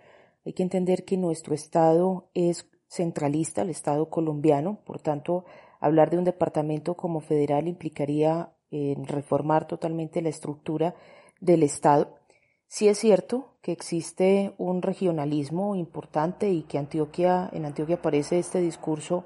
[0.46, 5.46] hay que entender que nuestro Estado es centralista, el Estado colombiano, por tanto,
[5.80, 10.96] hablar de un departamento como federal implicaría eh, reformar totalmente la estructura
[11.40, 12.18] del Estado.
[12.68, 18.62] Sí es cierto que existe un regionalismo importante y que Antioquia, en Antioquia aparece este
[18.62, 19.26] discurso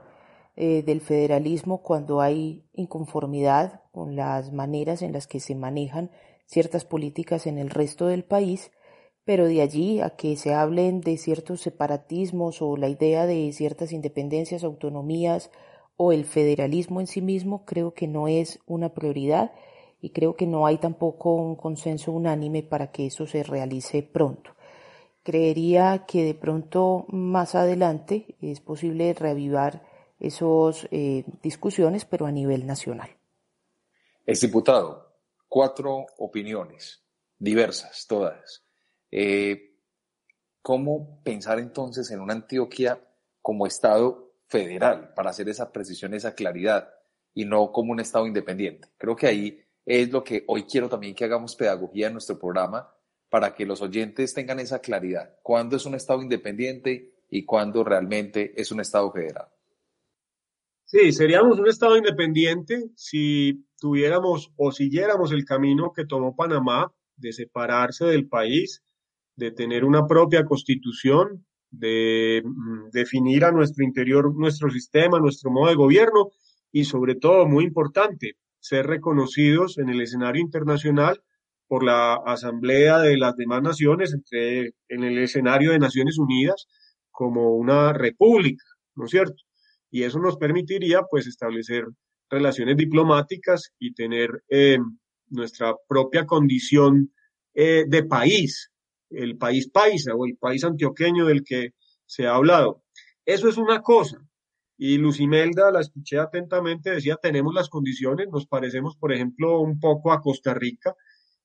[0.60, 6.10] eh, del federalismo cuando hay inconformidad con las maneras en las que se manejan
[6.48, 8.72] ciertas políticas en el resto del país,
[9.24, 13.92] pero de allí a que se hablen de ciertos separatismos o la idea de ciertas
[13.92, 15.52] independencias, autonomías
[15.96, 19.52] o el federalismo en sí mismo, creo que no es una prioridad
[20.02, 24.52] y creo que no hay tampoco un consenso unánime para que eso se realice pronto.
[25.22, 29.84] Creería que de pronto más adelante es posible reavivar
[30.20, 33.10] esas eh, discusiones, pero a nivel nacional.
[34.26, 35.16] Es diputado,
[35.48, 37.04] cuatro opiniones,
[37.38, 38.64] diversas todas.
[39.12, 39.76] Eh,
[40.62, 43.00] ¿Cómo pensar entonces en una Antioquia
[43.42, 46.90] como Estado federal para hacer esa precisión, esa claridad
[47.34, 48.90] y no como un Estado independiente?
[48.98, 52.94] Creo que ahí es lo que hoy quiero también que hagamos pedagogía en nuestro programa
[53.30, 55.38] para que los oyentes tengan esa claridad.
[55.42, 59.48] ¿Cuándo es un Estado independiente y cuándo realmente es un Estado federal?
[60.90, 67.34] Sí, seríamos un Estado independiente si tuviéramos o siguiéramos el camino que tomó Panamá de
[67.34, 68.84] separarse del país,
[69.36, 75.68] de tener una propia constitución, de mm, definir a nuestro interior nuestro sistema, nuestro modo
[75.68, 76.30] de gobierno
[76.72, 81.22] y sobre todo, muy importante, ser reconocidos en el escenario internacional
[81.68, 86.66] por la Asamblea de las demás naciones, en el escenario de Naciones Unidas,
[87.12, 88.64] como una república,
[88.96, 89.47] ¿no es cierto?
[89.90, 91.86] Y eso nos permitiría, pues, establecer
[92.30, 94.78] relaciones diplomáticas y tener eh,
[95.30, 97.14] nuestra propia condición
[97.54, 98.72] eh, de país,
[99.10, 101.72] el país paisa o el país antioqueño del que
[102.06, 102.84] se ha hablado.
[103.26, 104.18] Eso es una cosa.
[104.78, 110.12] Y Lucimelda, la escuché atentamente, decía, tenemos las condiciones, nos parecemos, por ejemplo, un poco
[110.12, 110.96] a Costa Rica.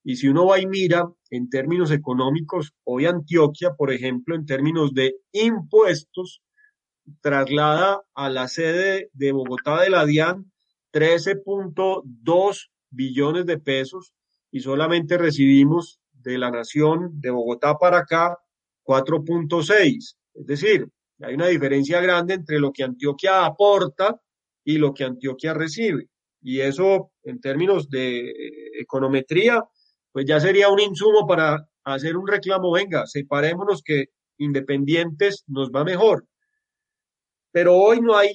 [0.04, 4.92] Y si uno va y mira en términos económicos, hoy Antioquia, por ejemplo, en términos
[4.92, 6.42] de impuestos,
[7.20, 10.52] traslada a la sede de Bogotá de la DIAN
[10.92, 14.14] 13.2 billones de pesos
[14.50, 18.38] y solamente recibimos de la nación de Bogotá para acá
[18.84, 20.16] 4.6.
[20.34, 20.86] Es decir,
[21.20, 24.20] hay una diferencia grande entre lo que Antioquia aporta
[24.64, 26.08] y lo que Antioquia recibe.
[26.40, 28.34] Y eso, en términos de eh,
[28.80, 29.62] econometría,
[30.10, 34.06] pues ya sería un insumo para hacer un reclamo, venga, separémonos que
[34.38, 36.26] independientes nos va mejor.
[37.52, 38.32] Pero hoy no hay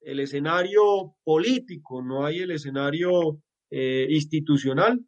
[0.00, 5.04] el escenario político, no hay el escenario eh, institucional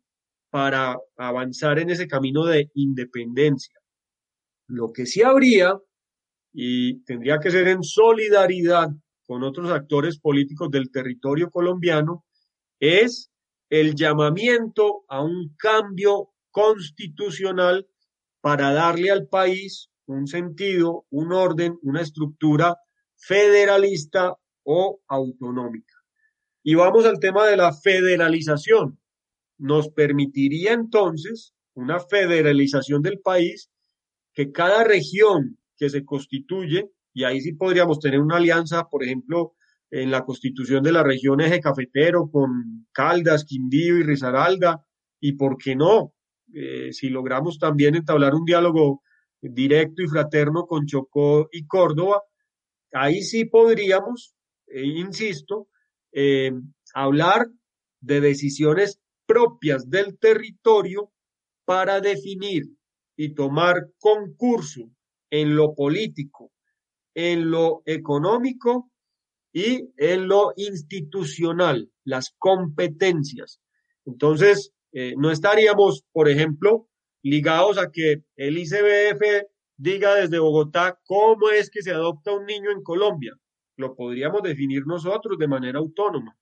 [0.50, 3.78] para avanzar en ese camino de independencia.
[4.66, 5.78] Lo que sí habría
[6.52, 8.88] y tendría que ser en solidaridad
[9.28, 12.24] con otros actores políticos del territorio colombiano,
[12.80, 13.30] es
[13.68, 17.86] el llamamiento a un cambio constitucional
[18.40, 22.78] para darle al país un sentido, un orden, una estructura
[23.18, 25.94] federalista o autonómica.
[26.62, 28.98] Y vamos al tema de la federalización.
[29.58, 33.70] Nos permitiría entonces una federalización del país
[34.32, 39.54] que cada región que se constituye, y ahí sí podríamos tener una alianza, por ejemplo,
[39.90, 44.84] en la constitución de la región eje cafetero con Caldas, Quindío y Risaralda,
[45.20, 46.14] y por qué no,
[46.52, 49.02] eh, si logramos también entablar un diálogo
[49.40, 52.22] directo y fraterno con Chocó y Córdoba,
[52.92, 54.34] ahí sí podríamos,
[54.66, 55.68] eh, insisto,
[56.12, 56.52] eh,
[56.94, 57.48] hablar
[58.00, 61.12] de decisiones propias del territorio
[61.64, 62.64] para definir
[63.16, 64.90] y tomar concurso
[65.30, 66.50] en lo político,
[67.14, 68.90] en lo económico
[69.52, 73.60] y en lo institucional, las competencias.
[74.06, 76.88] Entonces, eh, no estaríamos, por ejemplo,
[77.22, 79.46] ligados a que el ICBF
[79.78, 83.32] diga desde Bogotá cómo es que se adopta un niño en Colombia.
[83.76, 86.36] Lo podríamos definir nosotros de manera autónoma.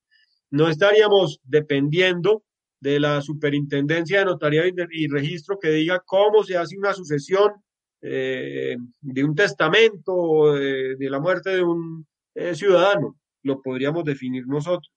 [0.51, 2.43] No estaríamos dependiendo
[2.81, 7.53] de la Superintendencia de Notaría y Registro que diga cómo se hace una sucesión
[8.01, 13.19] eh, de un testamento, de, la muerte de un eh, ciudadano.
[13.43, 14.93] Lo podríamos definir nosotros.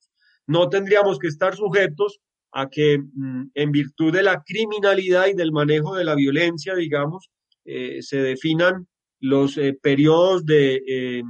[0.47, 2.19] No tendríamos que estar sujetos
[2.51, 7.29] a que mm, en virtud de la criminalidad y del manejo de la violencia, digamos,
[7.72, 8.88] eh, se definan
[9.20, 11.24] los periodos de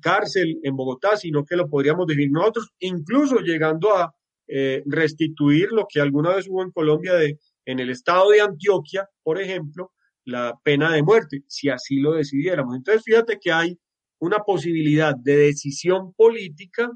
[0.00, 4.14] cárcel en Bogotá, sino que lo podríamos definir nosotros, incluso llegando a
[4.48, 9.08] eh, restituir lo que alguna vez hubo en Colombia de, en el estado de Antioquia,
[9.22, 9.92] por ejemplo,
[10.24, 12.76] la pena de muerte, si así lo decidiéramos.
[12.76, 13.78] Entonces, fíjate que hay
[14.18, 16.90] una posibilidad de decisión política,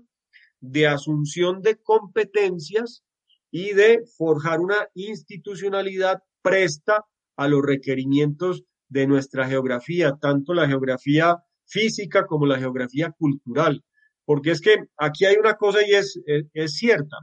[0.61, 3.03] de asunción de competencias
[3.51, 7.05] y de forjar una institucionalidad presta
[7.37, 13.85] a los requerimientos de nuestra geografía, tanto la geografía física como la geografía cultural.
[14.25, 17.17] Porque es que aquí hay una cosa y es, es, cierta.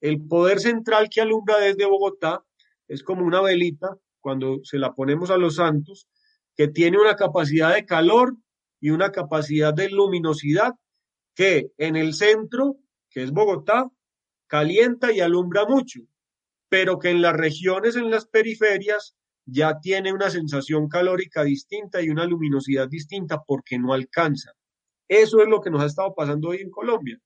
[0.00, 2.44] El poder central que alumbra desde Bogotá
[2.88, 6.08] es como una velita cuando se la ponemos a los santos,
[6.54, 8.36] que tiene una capacidad de calor
[8.80, 10.74] y una capacidad de luminosidad
[11.34, 12.76] que en el centro,
[13.10, 13.90] que es Bogotá,
[14.46, 16.00] calienta y alumbra mucho,
[16.68, 22.10] pero que en las regiones, en las periferias, ya tiene una sensación calórica distinta y
[22.10, 24.52] una luminosidad distinta porque no alcanza.
[25.08, 27.18] Eso es lo que nos ha estado pasando hoy en Colombia.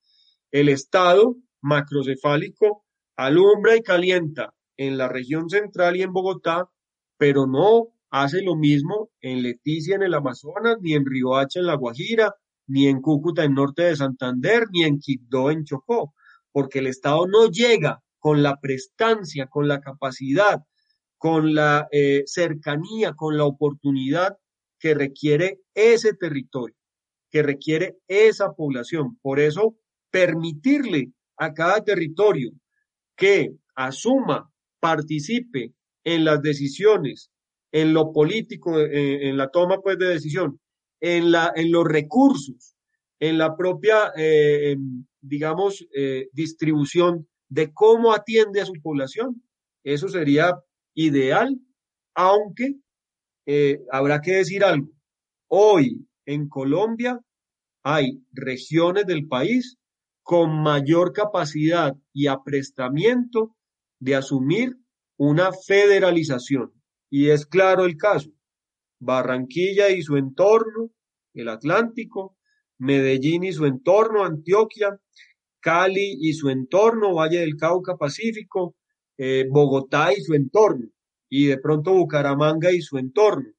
[0.50, 2.84] El estado macrocefálico
[3.16, 6.68] alumbra y calienta en la región central y en Bogotá,
[7.16, 11.74] pero no hace lo mismo en Leticia en el Amazonas, ni en Riohacha en La
[11.74, 12.34] Guajira,
[12.66, 16.14] ni en Cúcuta en norte de Santander, ni en Quibdó en Chocó,
[16.52, 20.62] porque el Estado no llega con la prestancia, con la capacidad,
[21.18, 24.36] con la eh, cercanía, con la oportunidad
[24.78, 26.76] que requiere ese territorio,
[27.30, 29.18] que requiere esa población.
[29.22, 29.76] Por eso,
[30.10, 32.52] permitirle a cada territorio
[33.16, 34.50] que asuma,
[34.80, 35.72] participe
[36.04, 37.30] en las decisiones,
[37.72, 40.60] en lo político, eh, en, la toma pues de decisión,
[41.00, 42.76] en, la, en los recursos,
[43.18, 44.76] en la propia, eh,
[45.20, 45.84] digamos,
[46.32, 49.42] distribución de cómo atiende a su población.
[49.82, 50.54] Eso sería
[50.96, 51.60] ideal,
[52.14, 52.74] aunque
[53.46, 54.88] eh, habrá que decir algo.
[55.48, 57.20] Hoy en Colombia
[57.84, 59.78] hay regiones del país
[60.24, 63.54] con mayor capacidad y aprestamiento
[64.00, 64.76] de asumir
[65.16, 66.72] una federalización.
[67.08, 68.30] Y es claro el caso.
[68.98, 70.90] Barranquilla y su entorno,
[71.34, 72.36] el Atlántico,
[72.78, 74.98] Medellín y su entorno, Antioquia,
[75.60, 78.74] Cali y su entorno, Valle del Cauca Pacífico,
[79.18, 80.88] eh, Bogotá y su entorno,
[81.28, 83.50] y de pronto Bucaramanga y su entorno.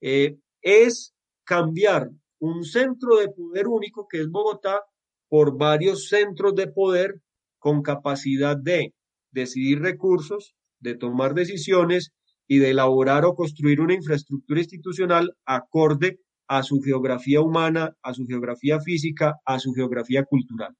[0.00, 4.82] Eh, es cambiar un centro de poder único que es Bogotá
[5.28, 7.20] por varios centros de poder
[7.58, 8.94] con capacidad de
[9.30, 12.12] decidir recursos, de tomar decisiones
[12.48, 18.26] y de elaborar o construir una infraestructura institucional acorde a su geografía humana, a su
[18.26, 20.74] geografía física, a su geografía cultural.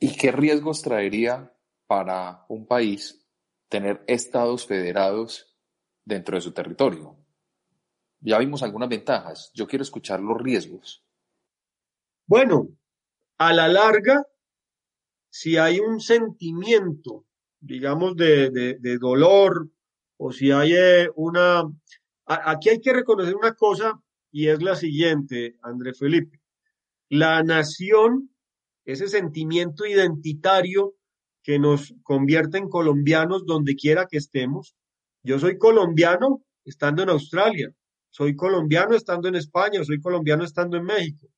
[0.00, 1.52] ¿Y qué riesgos traería
[1.88, 3.26] para un país
[3.68, 5.56] tener estados federados
[6.04, 7.16] dentro de su territorio.
[8.20, 11.04] Ya vimos algunas ventajas, yo quiero escuchar los riesgos.
[12.26, 12.68] Bueno,
[13.38, 14.26] a la larga,
[15.30, 17.24] si hay un sentimiento,
[17.58, 19.70] digamos, de, dolor,
[20.18, 21.62] o si hay eh, una...
[22.26, 23.98] Aquí hay que reconocer una cosa
[24.30, 26.42] y es la siguiente, André Felipe.
[27.08, 28.34] La nación,
[28.84, 30.97] ese sentimiento identitario,
[31.42, 34.74] que nos convierte en colombianos donde quiera que estemos.
[35.22, 37.72] Yo soy colombiano estando en Australia,
[38.10, 41.28] soy colombiano estando en España, soy colombiano estando en México,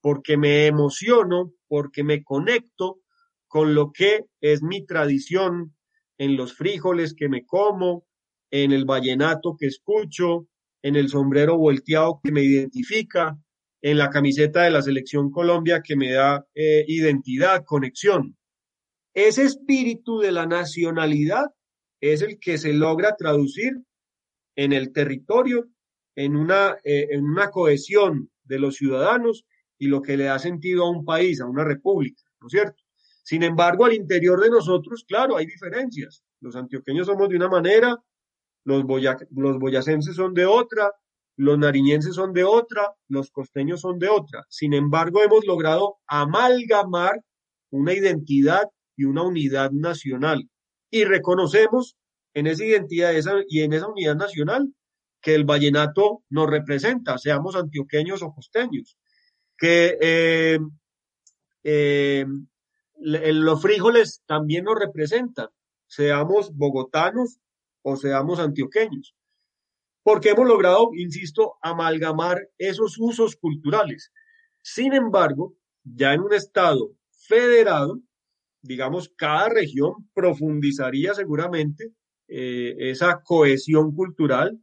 [0.00, 3.00] porque me emociono, porque me conecto
[3.46, 5.74] con lo que es mi tradición
[6.18, 8.06] en los frijoles que me como,
[8.50, 10.46] en el vallenato que escucho,
[10.82, 13.38] en el sombrero volteado que me identifica,
[13.82, 18.37] en la camiseta de la selección Colombia que me da eh, identidad, conexión.
[19.14, 21.46] Ese espíritu de la nacionalidad
[22.00, 23.72] es el que se logra traducir
[24.56, 25.68] en el territorio,
[26.16, 29.44] en una, eh, en una cohesión de los ciudadanos
[29.78, 32.82] y lo que le da sentido a un país, a una república, ¿no es cierto?
[33.22, 36.24] Sin embargo, al interior de nosotros, claro, hay diferencias.
[36.40, 37.96] Los antioqueños somos de una manera,
[38.64, 38.84] los,
[39.30, 40.90] los boyacenses son de otra,
[41.36, 44.44] los nariñenses son de otra, los costeños son de otra.
[44.48, 47.22] Sin embargo, hemos logrado amalgamar
[47.70, 48.64] una identidad
[48.98, 50.50] y una unidad nacional.
[50.90, 51.96] Y reconocemos
[52.34, 53.12] en esa identidad
[53.48, 54.74] y en esa unidad nacional
[55.22, 58.98] que el vallenato nos representa, seamos antioqueños o costeños,
[59.56, 60.58] que eh,
[61.62, 62.26] eh,
[62.98, 65.48] los frijoles también nos representan,
[65.86, 67.38] seamos bogotanos
[67.82, 69.14] o seamos antioqueños,
[70.02, 74.12] porque hemos logrado, insisto, amalgamar esos usos culturales.
[74.62, 78.00] Sin embargo, ya en un estado federado,
[78.62, 81.92] digamos, cada región profundizaría seguramente
[82.28, 84.58] eh, esa cohesión cultural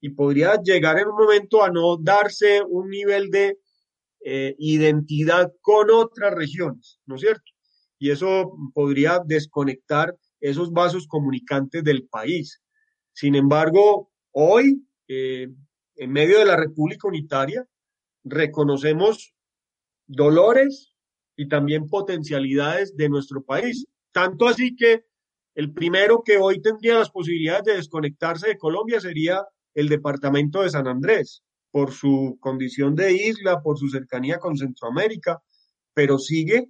[0.00, 3.58] y podría llegar en un momento a no darse un nivel de
[4.24, 7.52] eh, identidad con otras regiones, ¿no es cierto?
[7.98, 12.62] Y eso podría desconectar esos vasos comunicantes del país.
[13.12, 15.48] Sin embargo, hoy, eh,
[15.96, 17.66] en medio de la República Unitaria,
[18.24, 19.34] reconocemos
[20.06, 20.89] dolores
[21.40, 23.86] y también potencialidades de nuestro país.
[24.12, 25.06] Tanto así que
[25.54, 30.68] el primero que hoy tendría las posibilidades de desconectarse de Colombia sería el departamento de
[30.68, 35.40] San Andrés, por su condición de isla, por su cercanía con Centroamérica,
[35.94, 36.68] pero sigue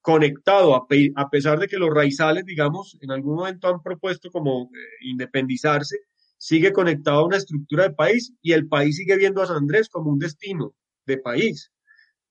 [0.00, 0.88] conectado, a,
[1.30, 5.98] pesar de que los raizales, digamos, en algún momento han propuesto como eh, independizarse,
[6.38, 9.90] sigue conectado a una estructura de país y el país sigue viendo a San Andrés
[9.90, 11.70] como un destino de país.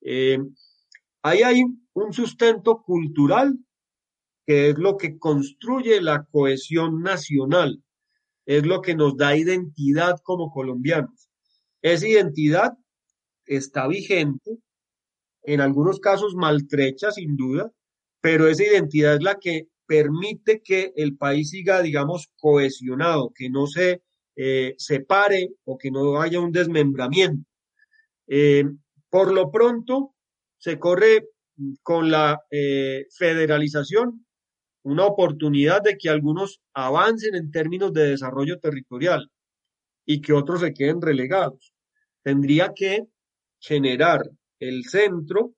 [0.00, 0.40] Eh,
[1.26, 1.64] ahí hay
[1.94, 3.58] un sustento cultural
[4.46, 7.82] que es lo que construye la cohesión nacional,
[8.46, 11.28] es lo que nos da identidad como colombianos.
[11.82, 12.74] Esa identidad
[13.44, 14.58] está vigente,
[15.42, 17.72] en algunos casos maltrecha sin duda,
[18.20, 23.66] pero esa identidad es la que permite que el país siga, digamos, cohesionado, que no
[23.66, 24.02] se
[24.36, 27.48] eh, separe o que no haya un desmembramiento.
[28.28, 28.64] Eh,
[29.10, 30.15] por lo pronto,
[30.66, 31.28] se corre
[31.84, 34.26] con la eh, federalización
[34.82, 39.30] una oportunidad de que algunos avancen en términos de desarrollo territorial
[40.04, 41.72] y que otros se queden relegados.
[42.24, 43.06] Tendría que
[43.60, 45.54] generar el centro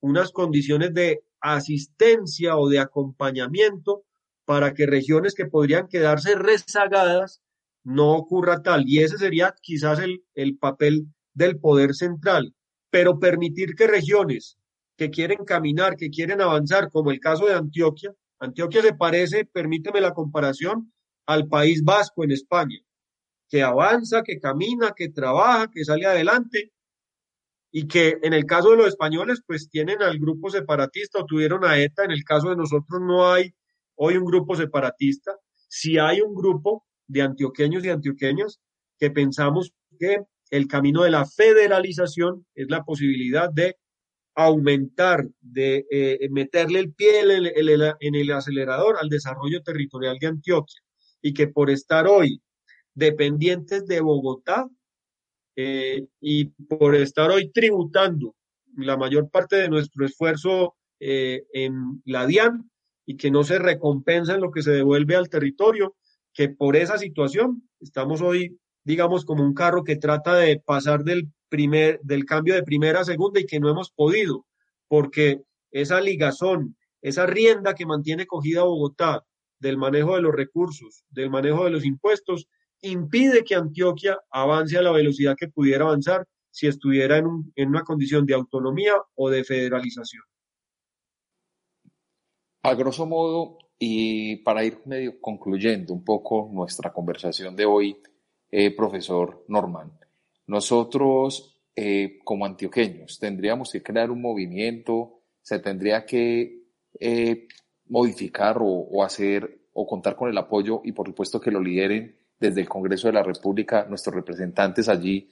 [0.00, 4.04] unas condiciones de asistencia o de acompañamiento
[4.44, 7.42] para que regiones que podrían quedarse rezagadas
[7.82, 8.84] no ocurra tal.
[8.86, 12.54] Y ese sería quizás el, el papel del poder central.
[12.92, 14.58] Pero permitir que regiones
[14.98, 20.00] que quieren caminar, que quieren avanzar, como el caso de Antioquia, Antioquia se parece, permíteme
[20.00, 20.92] la comparación,
[21.26, 22.78] al País Vasco en España,
[23.48, 26.72] que avanza, que camina, que trabaja, que sale adelante
[27.70, 31.64] y que en el caso de los españoles pues tienen al grupo separatista o tuvieron
[31.64, 33.54] a ETA, en el caso de nosotros no hay
[33.94, 35.32] hoy un grupo separatista,
[35.68, 38.60] si hay un grupo de antioqueños y antioqueñas
[38.98, 40.18] que pensamos que
[40.52, 43.78] el camino de la federalización es la posibilidad de
[44.34, 50.80] aumentar, de eh, meterle el pie en el, acelerador al desarrollo territorial de Antioquia
[51.22, 52.42] y que por estar hoy
[52.94, 54.68] dependientes de Bogotá
[55.56, 58.34] eh, y por estar hoy tributando
[58.76, 62.70] la mayor parte de nuestro esfuerzo eh, en la DIAN
[63.06, 65.96] y que no se recompensa en lo que se devuelve al territorio,
[66.34, 71.28] que por esa situación estamos hoy, digamos, como un carro que trata de pasar del
[71.48, 74.46] primer, del cambio de primera a segunda y que no hemos podido,
[74.88, 79.24] porque esa ligazón, esa rienda que mantiene cogida Bogotá
[79.58, 82.48] del manejo de los recursos, del manejo de los impuestos,
[82.80, 87.82] impide que Antioquia avance a la velocidad que pudiera avanzar si estuviera en, en una
[87.82, 90.24] condición de autonomía o de federalización.
[92.64, 97.96] A grosso modo, y para ir medio concluyendo un poco nuestra conversación de hoy,
[98.52, 99.90] eh, profesor Norman,
[100.46, 106.66] nosotros, eh, como antioqueños, tendríamos que crear un movimiento, se tendría que
[107.00, 107.48] eh,
[107.86, 112.60] modificar o, hacer o contar con el apoyo y por supuesto que lo lideren desde
[112.60, 115.30] el Congreso de la República nuestros representantes allí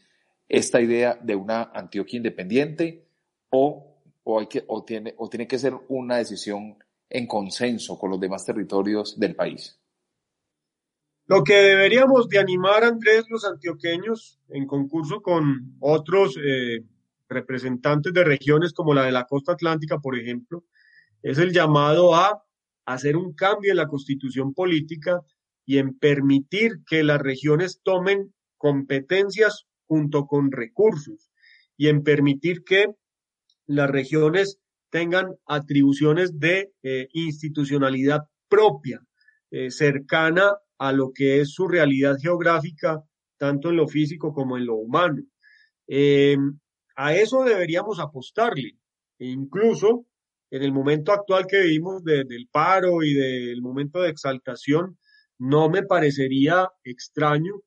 [0.49, 3.07] esta idea de una Antioquia independiente
[3.51, 6.77] o, o, hay que, o, tiene, o tiene que ser una decisión
[7.09, 9.80] en consenso con los demás territorios del país.
[11.31, 16.81] Lo que deberíamos de animar, Andrés, los antioqueños, en concurso con otros eh,
[17.29, 20.65] representantes de regiones como la de la costa atlántica, por ejemplo,
[21.23, 22.43] es el llamado a
[22.85, 25.21] hacer un cambio en la constitución política
[25.65, 31.31] y en permitir que las regiones tomen competencias junto con recursos
[31.77, 32.87] y en permitir que
[33.67, 34.59] las regiones
[34.91, 39.01] tengan atribuciones de eh, institucionalidad propia,
[39.53, 43.05] eh, cercana a lo que es su realidad geográfica,
[43.37, 45.23] tanto en lo físico como en lo humano.
[45.87, 46.39] Eh,
[46.97, 48.79] a eso deberíamos apostarle.
[49.19, 50.07] E incluso
[50.51, 54.99] en el momento actual que vivimos del paro y del momento de exaltación,
[55.39, 57.61] no me parecería extraño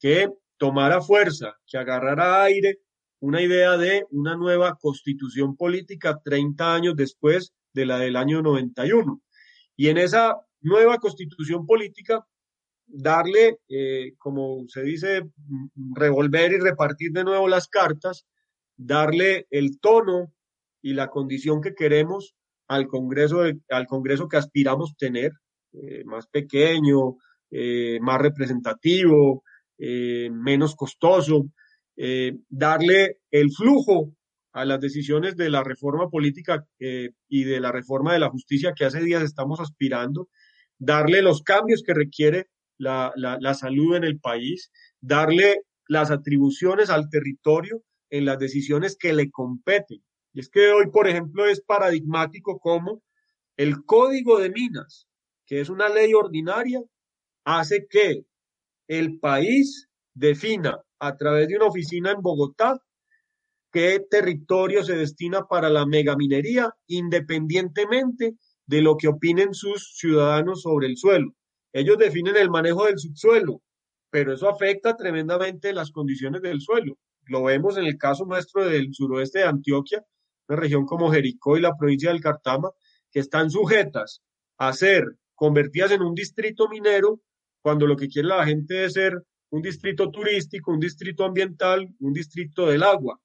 [0.00, 2.78] que tomara fuerza, que agarrara aire
[3.20, 9.20] una idea de una nueva constitución política 30 años después de la del año 91.
[9.76, 12.26] Y en esa nueva constitución política,
[12.86, 15.22] darle, eh, como se dice,
[15.94, 18.26] revolver y repartir de nuevo las cartas,
[18.76, 20.32] darle el tono
[20.82, 22.34] y la condición que queremos
[22.68, 25.32] al Congreso, al Congreso que aspiramos tener,
[25.72, 27.16] eh, más pequeño,
[27.50, 29.42] eh, más representativo,
[29.76, 31.46] menos costoso,
[32.48, 34.14] darle el flujo
[34.52, 38.84] a las decisiones de la reforma política y de la reforma de la justicia que
[38.84, 40.28] hace días estamos aspirando,
[40.78, 42.46] darle los cambios que requiere
[42.78, 44.70] la, la salud en el país,
[45.00, 50.02] darle las atribuciones al territorio en las decisiones que le competen.
[50.32, 53.02] Y es que hoy, por ejemplo, es paradigmático como
[53.56, 55.06] el Código de Minas,
[55.46, 56.82] que es una ley ordinaria,
[57.44, 58.24] hace que
[58.88, 62.80] el país defina a través de una oficina en Bogotá
[63.72, 70.86] qué territorio se destina para la megaminería, independientemente de lo que opinen sus ciudadanos sobre
[70.86, 71.34] el suelo.
[71.74, 73.60] Ellos definen el manejo del subsuelo,
[74.08, 76.96] pero eso afecta tremendamente las condiciones del suelo.
[77.26, 80.04] Lo vemos en el caso nuestro del suroeste de Antioquia,
[80.46, 82.70] una región como Jericó y la provincia del Cartama,
[83.10, 84.22] que están sujetas
[84.56, 85.04] a ser
[85.34, 87.20] convertidas en un distrito minero,
[87.60, 89.20] cuando lo que quiere la gente es ser
[89.50, 93.20] un distrito turístico, un distrito ambiental, un distrito del agua.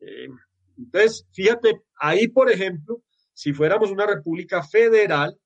[0.00, 0.28] Eh,
[0.76, 3.02] entonces, fíjate, ahí, por ejemplo,
[3.32, 5.38] si fuéramos una república federal,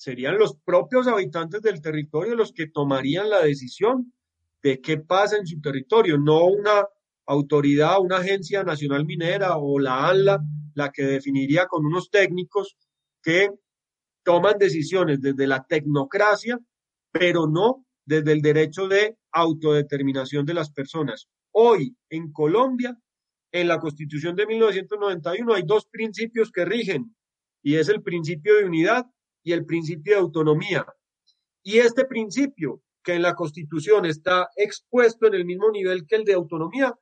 [0.00, 4.14] serían los propios habitantes del territorio los que tomarían la decisión
[4.62, 6.86] de qué pasa en su territorio, no una
[7.26, 10.40] autoridad, una agencia nacional minera o la ANLA,
[10.74, 12.78] la que definiría con unos técnicos
[13.22, 13.50] que
[14.22, 16.58] toman decisiones desde la tecnocracia,
[17.12, 21.28] pero no desde el derecho de autodeterminación de las personas.
[21.50, 22.98] Hoy en Colombia,
[23.52, 27.14] en la Constitución de 1991 hay dos principios que rigen
[27.62, 29.04] y es el principio de unidad
[29.42, 30.86] y el principio de autonomía.
[31.62, 36.24] Y este principio, que en la Constitución está expuesto en el mismo nivel que el
[36.24, 36.94] de autonomía,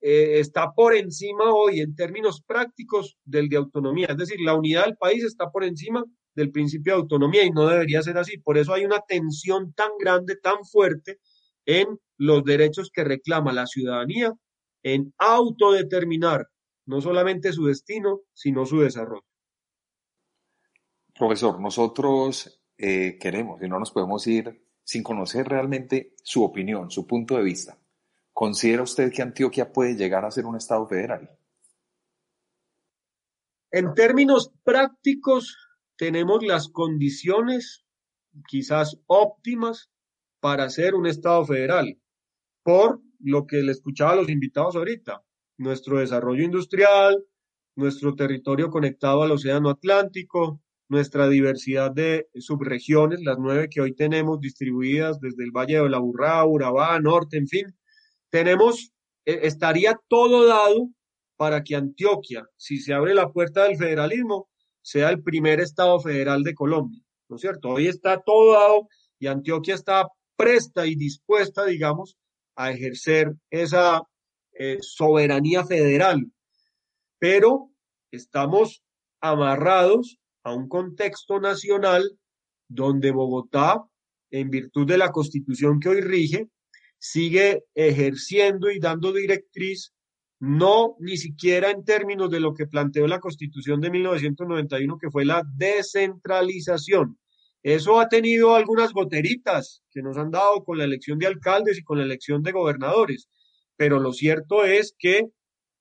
[0.00, 4.08] eh, está por encima hoy en términos prácticos del de autonomía.
[4.10, 7.66] Es decir, la unidad del país está por encima del principio de autonomía y no
[7.66, 8.38] debería ser así.
[8.38, 11.18] Por eso hay una tensión tan grande, tan fuerte
[11.64, 14.32] en los derechos que reclama la ciudadanía
[14.82, 16.46] en autodeterminar
[16.86, 19.24] no solamente su destino, sino su desarrollo.
[21.18, 27.06] Profesor, nosotros eh, queremos y no nos podemos ir sin conocer realmente su opinión, su
[27.06, 27.78] punto de vista.
[28.32, 31.30] ¿Considera usted que Antioquia puede llegar a ser un Estado federal?
[33.72, 35.56] En términos prácticos,
[35.96, 37.86] tenemos las condiciones
[38.46, 39.90] quizás óptimas
[40.40, 41.98] para ser un Estado federal,
[42.62, 45.24] por lo que le escuchaba a los invitados ahorita,
[45.56, 47.24] nuestro desarrollo industrial,
[47.74, 54.40] nuestro territorio conectado al Océano Atlántico, nuestra diversidad de subregiones, las nueve que hoy tenemos
[54.40, 57.66] distribuidas desde el Valle de la Burrá, Urabá, Norte, en fin,
[58.30, 58.92] tenemos,
[59.24, 60.90] e, estaría todo dado
[61.36, 64.48] para que Antioquia, si se abre la puerta del federalismo,
[64.80, 67.70] sea el primer Estado federal de Colombia, ¿no es cierto?
[67.70, 72.16] Hoy está todo dado y Antioquia está presta y dispuesta, digamos,
[72.54, 74.02] a ejercer esa
[74.52, 76.30] eh, soberanía federal.
[77.18, 77.70] Pero
[78.10, 78.82] estamos
[79.20, 82.08] amarrados a un contexto nacional
[82.68, 83.82] donde Bogotá,
[84.30, 86.48] en virtud de la constitución que hoy rige,
[86.98, 89.92] sigue ejerciendo y dando directriz,
[90.38, 95.24] no ni siquiera en términos de lo que planteó la constitución de 1991, que fue
[95.24, 97.18] la descentralización,
[97.64, 101.82] eso ha tenido algunas goteritas que nos han dado con la elección de alcaldes y
[101.82, 103.28] con la elección de gobernadores,
[103.76, 105.26] pero lo cierto es que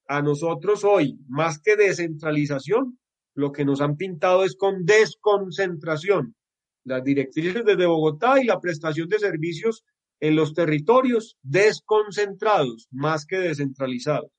[0.08, 2.98] a nosotros hoy, más que descentralización,
[3.36, 6.36] lo que nos han pintado es con desconcentración.
[6.84, 9.84] Las directrices desde Bogotá y la prestación de servicios
[10.20, 14.32] en los territorios desconcentrados, más que descentralizados.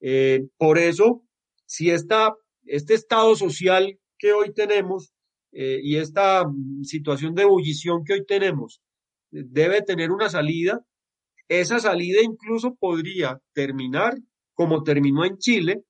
[0.00, 1.22] Eh, por eso,
[1.64, 2.34] si esta,
[2.64, 5.12] este estado social que hoy tenemos
[5.52, 8.82] eh, y esta mm, situación de ebullición que hoy tenemos
[9.30, 10.84] debe tener una salida,
[11.48, 14.14] esa salida incluso podría terminar,
[14.54, 15.82] como terminó en Chile,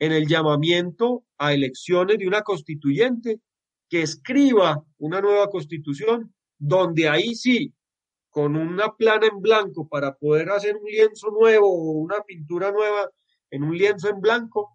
[0.00, 3.40] en el llamamiento a elecciones de una constituyente
[3.88, 7.74] que escriba una nueva constitución, donde ahí sí,
[8.30, 13.10] con una plana en blanco para poder hacer un lienzo nuevo o una pintura nueva
[13.50, 14.70] en un lienzo en blanco,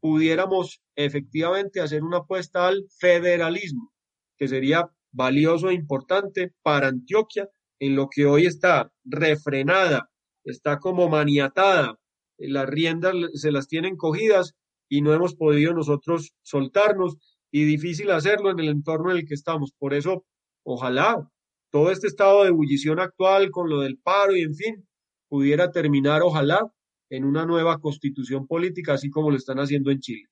[0.00, 3.92] pudiéramos efectivamente hacer una apuesta al federalismo,
[4.36, 7.48] que sería valioso e importante para Antioquia,
[7.80, 10.10] en lo que hoy está refrenada,
[10.44, 11.98] está como maniatada,
[12.36, 14.54] las riendas se las tienen cogidas
[14.88, 17.16] y no hemos podido nosotros soltarnos
[17.50, 19.72] y difícil hacerlo en el entorno en el que estamos.
[19.72, 20.24] Por eso,
[20.62, 21.30] ojalá
[21.70, 24.88] todo este estado de ebullición actual con lo del paro y en fin,
[25.28, 26.72] pudiera terminar, ojalá,
[27.10, 30.28] en una nueva constitución política, así como lo están haciendo en Chile.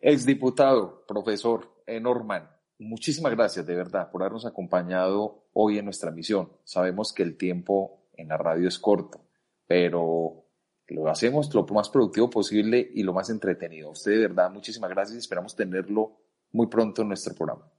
[0.00, 6.50] Exdiputado, profesor Norman, muchísimas gracias de verdad por habernos acompañado hoy en nuestra misión.
[6.64, 9.24] Sabemos que el tiempo en la radio es corto,
[9.66, 10.41] pero
[10.92, 13.90] lo hacemos lo más productivo posible y lo más entretenido.
[13.90, 16.18] usted de verdad, muchísimas gracias y esperamos tenerlo
[16.52, 17.70] muy pronto en nuestro programa.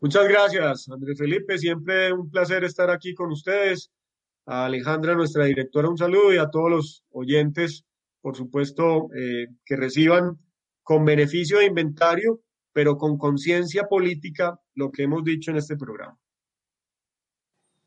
[0.00, 1.58] Muchas gracias, Andrés Felipe.
[1.58, 3.90] Siempre un placer estar aquí con ustedes.
[4.44, 7.84] A Alejandra, nuestra directora, un saludo y a todos los oyentes,
[8.20, 10.38] por supuesto, eh, que reciban
[10.82, 16.16] con beneficio de inventario, pero con conciencia política, lo que hemos dicho en este programa.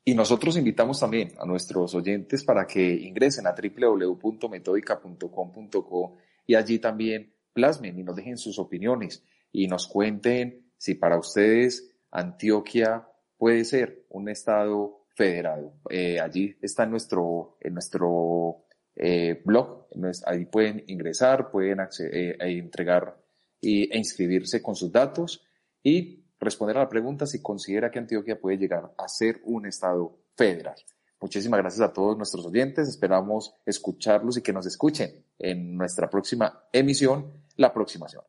[0.04, 7.34] Y nosotros invitamos también a nuestros oyentes para que ingresen a www.metodica.com.co y allí también
[7.52, 9.22] plasmen y nos dejen sus opiniones
[9.52, 15.74] y nos cuenten si para ustedes Antioquia puede ser un estado federado.
[15.90, 18.64] Eh, allí está nuestro, en nuestro
[18.96, 19.86] eh, blog,
[20.24, 23.20] ahí pueden ingresar, pueden eh, entregar
[23.62, 25.44] e inscribirse con sus datos
[25.82, 30.18] y responder a la pregunta si considera que Antioquia puede llegar a ser un Estado
[30.34, 30.76] federal.
[31.20, 32.88] Muchísimas gracias a todos nuestros oyentes.
[32.88, 38.28] Esperamos escucharlos y que nos escuchen en nuestra próxima emisión la próxima semana.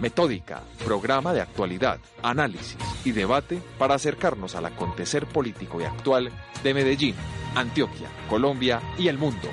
[0.00, 6.30] Metódica, programa de actualidad, análisis y debate para acercarnos al acontecer político y actual
[6.62, 7.14] de Medellín,
[7.54, 9.48] Antioquia, Colombia y el mundo.